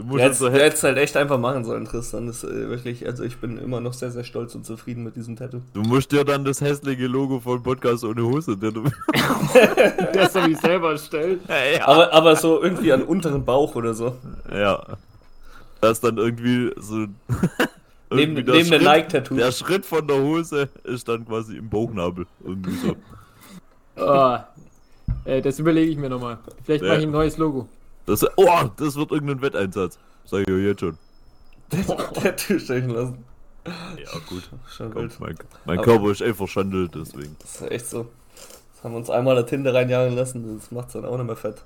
Du 0.00 0.06
musst 0.06 0.22
hättest, 0.22 0.40
so 0.40 0.48
du 0.48 0.54
hättest 0.60 0.82
halt 0.82 0.96
echt 0.98 1.16
einfach 1.16 1.38
machen 1.38 1.64
sollen, 1.64 1.84
Tristan. 1.84 2.26
Das 2.26 2.42
ist 2.42 2.50
äh, 2.50 2.68
wirklich, 2.70 3.06
also 3.06 3.22
ich 3.22 3.36
bin 3.36 3.58
immer 3.58 3.80
noch 3.80 3.92
sehr, 3.92 4.10
sehr 4.10 4.24
stolz 4.24 4.54
und 4.54 4.64
zufrieden 4.64 5.04
mit 5.04 5.14
diesem 5.16 5.36
Tattoo. 5.36 5.60
Du 5.74 5.82
musst 5.82 6.10
dir 6.12 6.24
dann 6.24 6.44
das 6.44 6.60
hässliche 6.60 7.06
Logo 7.06 7.40
von 7.40 7.62
Podcast 7.62 8.02
ohne 8.04 8.22
Hose. 8.22 8.56
Der 8.56 8.70
du 8.72 8.84
der 10.14 10.28
soll 10.30 10.48
mich 10.48 10.58
selber 10.58 10.96
stellt. 10.96 11.40
ja. 11.48 11.86
Aber, 11.86 12.12
aber 12.12 12.36
so 12.36 12.62
irgendwie 12.62 12.92
an 12.92 13.02
unteren 13.02 13.44
Bauch 13.44 13.74
oder 13.74 13.94
so. 13.94 14.16
ja. 14.52 14.82
Das 15.82 15.92
ist 15.92 16.04
dann 16.04 16.18
irgendwie 16.18 16.72
so. 16.78 16.96
Neben, 18.12 18.36
irgendwie 18.36 18.42
der 18.44 18.54
neben 18.54 18.70
dem 18.70 18.80
Schritt- 18.80 18.82
Nike-Tattoo. 18.82 19.34
Der 19.36 19.52
Schritt 19.52 19.86
von 19.86 20.06
der 20.06 20.16
Hose 20.20 20.68
ist 20.84 21.08
dann 21.08 21.24
quasi 21.26 21.56
im 21.56 21.68
Bauchnabel. 21.70 22.26
Irgendwie 22.44 22.72
so. 22.76 22.96
Oh, 23.96 24.36
äh, 25.24 25.40
das 25.40 25.58
überlege 25.58 25.90
ich 25.92 25.96
mir 25.96 26.08
nochmal. 26.10 26.38
Vielleicht 26.64 26.82
Ja. 26.82 26.88
mache 26.90 26.98
ich 27.00 27.06
ein 27.06 27.12
neues 27.12 27.36
Logo. 27.38 27.68
Das, 28.10 28.26
oh, 28.36 28.48
das 28.76 28.96
wird 28.96 29.12
irgendein 29.12 29.40
Wetteinsatz. 29.40 29.98
Sag 30.24 30.40
ich 30.40 30.48
euch 30.52 30.64
jetzt 30.64 30.80
schon. 30.80 30.98
Tattoo 32.14 32.58
stechen 32.58 32.90
lassen. 32.90 33.24
Ja, 33.66 34.18
gut. 34.28 34.48
Schon 34.68 34.92
Komm, 34.92 35.08
mein, 35.20 35.36
mein 35.64 35.78
Aber- 35.78 35.84
Körper 35.84 36.10
ist 36.10 36.20
eh 36.20 36.34
verschandelt, 36.34 36.92
deswegen. 36.94 37.36
Das 37.40 37.60
ist 37.60 37.70
echt 37.70 37.86
so. 37.86 38.06
Das 38.74 38.82
haben 38.84 38.92
wir 38.92 38.98
uns 38.98 39.10
einmal 39.10 39.34
der 39.36 39.46
Tinte 39.46 39.72
reinjagen 39.72 40.16
lassen, 40.16 40.58
das 40.58 40.70
macht's 40.72 40.94
dann 40.94 41.04
auch 41.04 41.16
nicht 41.18 41.26
mehr 41.26 41.36
fett. 41.36 41.62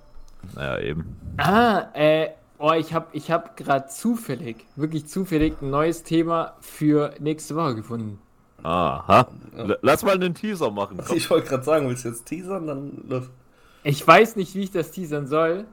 Naja, 0.55 0.81
eben. 0.81 1.17
Ah, 1.39 1.87
äh, 1.95 2.29
oh, 2.59 2.73
ich 2.73 2.93
habe 2.93 3.07
ich 3.13 3.31
hab 3.31 3.57
gerade 3.57 3.89
zufällig, 3.89 4.67
wirklich 4.77 5.07
zufällig 5.07 5.55
ein 5.63 5.71
neues 5.71 6.03
Thema 6.03 6.55
für 6.61 7.15
nächste 7.21 7.57
Woche 7.57 7.77
gefunden. 7.77 8.19
Aha. 8.65 9.29
L- 9.57 9.79
Lass 9.83 10.03
mal 10.03 10.15
einen 10.17 10.35
Teaser 10.35 10.71
machen. 10.71 10.99
Komm. 11.07 11.17
Ich 11.17 11.31
wollte 11.31 11.49
gerade 11.49 11.63
sagen, 11.65 11.89
willst 11.89 12.05
du 12.05 12.09
jetzt 12.09 12.27
teasern? 12.27 12.67
Dann 12.67 13.05
los. 13.09 13.31
Ich 13.85 14.07
weiß 14.07 14.37
nicht, 14.37 14.55
wie 14.55 14.63
ich 14.65 14.71
das 14.73 14.91
teasern 14.91 15.27
soll, 15.27 15.65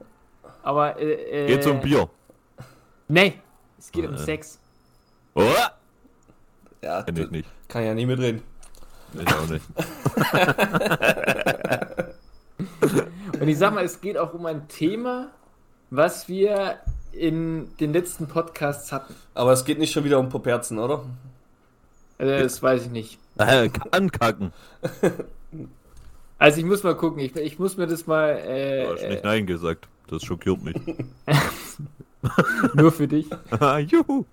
aber 0.64 0.98
äh, 1.00 1.44
äh, 1.44 1.48
Geht 1.48 1.64
zum 1.64 1.80
Bier. 1.82 2.10
Nee, 3.08 3.40
es 3.78 3.92
geht 3.92 4.08
um 4.08 4.16
Äh. 4.16 4.18
Sex. 4.18 4.60
Oh, 5.36 5.44
Ja, 6.82 7.04
kenn 7.04 7.18
ich 7.18 7.32
nicht. 7.32 7.50
kann 7.68 7.84
ja 7.86 7.94
nie 7.94 8.06
mitreden. 8.06 8.42
Ich 9.14 9.28
auch 9.28 9.48
nicht. 9.48 9.66
Und 13.40 13.48
ich 13.48 13.58
sag 13.58 13.74
mal, 13.74 13.84
es 13.84 14.02
geht 14.02 14.18
auch 14.18 14.34
um 14.34 14.46
ein 14.46 14.68
Thema, 14.68 15.30
was 15.90 16.28
wir 16.28 16.78
in 17.12 17.76
den 17.78 17.94
letzten 17.94 18.28
Podcasts 18.28 18.92
hatten. 18.92 19.16
Aber 19.34 19.52
es 19.52 19.66
geht 19.66 19.80
nicht 19.80 19.92
schon 19.92 20.04
wieder 20.04 20.20
um 20.20 20.30
Poperzen, 20.30 20.80
oder? 20.80 21.04
Also, 22.18 22.44
das 22.44 22.62
weiß 22.62 22.86
ich 22.86 22.92
nicht. 22.92 23.20
Äh, 23.38 23.70
ankacken. 23.92 24.54
Also 26.38 26.60
ich 26.60 26.66
muss 26.66 26.84
mal 26.84 26.96
gucken, 26.96 27.20
ich, 27.22 27.36
ich 27.36 27.60
muss 27.60 27.78
mir 27.78 27.88
das 27.88 28.08
mal 28.08 28.36
Du 28.36 28.94
hast 28.94 29.02
äh, 29.04 29.10
nicht 29.10 29.24
Nein 29.24 29.46
gesagt. 29.48 29.88
Das 30.12 30.24
schockiert 30.26 30.62
mich. 30.62 30.76
nur 32.76 32.92
für 32.92 33.08
dich. 33.08 33.28
Ah, 33.50 33.80
Juhu. 33.80 34.26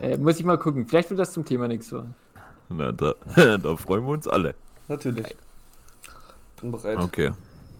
Äh, 0.00 0.16
muss 0.16 0.40
ich 0.40 0.44
mal 0.44 0.58
gucken. 0.58 0.86
Vielleicht 0.86 1.10
wird 1.10 1.20
das 1.20 1.32
zum 1.32 1.44
Thema 1.44 1.68
nichts 1.68 1.88
so. 1.88 2.04
Na, 2.70 2.90
da, 2.90 3.14
da 3.58 3.76
freuen 3.76 4.04
wir 4.04 4.12
uns 4.12 4.26
alle. 4.26 4.54
Natürlich. 4.88 5.36
Bin 6.60 6.72
bereit. 6.72 6.98
Okay. 6.98 7.32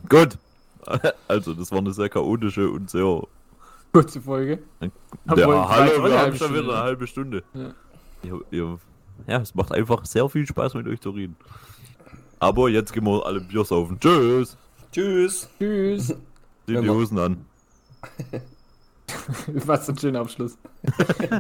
Gut. 0.08 0.38
Also, 1.26 1.54
das 1.54 1.72
war 1.72 1.78
eine 1.78 1.92
sehr 1.94 2.10
chaotische 2.10 2.68
und 2.68 2.90
sehr. 2.90 3.22
Kurze 3.92 4.20
Folge. 4.20 4.62
Ja, 4.80 4.88
auch 5.46 5.70
hallo, 5.70 5.90
eine 5.90 6.04
wir 6.04 6.18
haben 6.18 6.18
halbe 6.18 6.36
schon 6.36 6.50
wieder 6.50 6.62
Stunde. 6.62 6.74
eine 6.74 6.82
halbe 6.82 7.06
Stunde. 7.06 7.44
Ja. 7.54 8.38
Ihr, 8.50 8.78
ja, 9.26 9.40
es 9.40 9.54
macht 9.54 9.72
einfach 9.72 10.04
sehr 10.04 10.28
viel 10.28 10.46
Spaß 10.46 10.74
mit 10.74 10.86
euch 10.86 11.00
zu 11.00 11.10
reden. 11.10 11.36
Aber 12.40 12.68
jetzt 12.68 12.92
gehen 12.92 13.04
wir 13.04 13.24
alle 13.24 13.40
Bier 13.40 13.64
saufen. 13.64 13.98
Tschüss. 13.98 14.58
Tschüss. 14.92 15.48
Tschüss. 15.58 16.14
Zieh 16.66 16.80
die 16.80 16.88
Hosen 16.88 17.18
an. 17.18 17.44
Was 19.46 19.88
ein 19.88 19.98
schöner 19.98 20.20
Abschluss. 20.20 20.56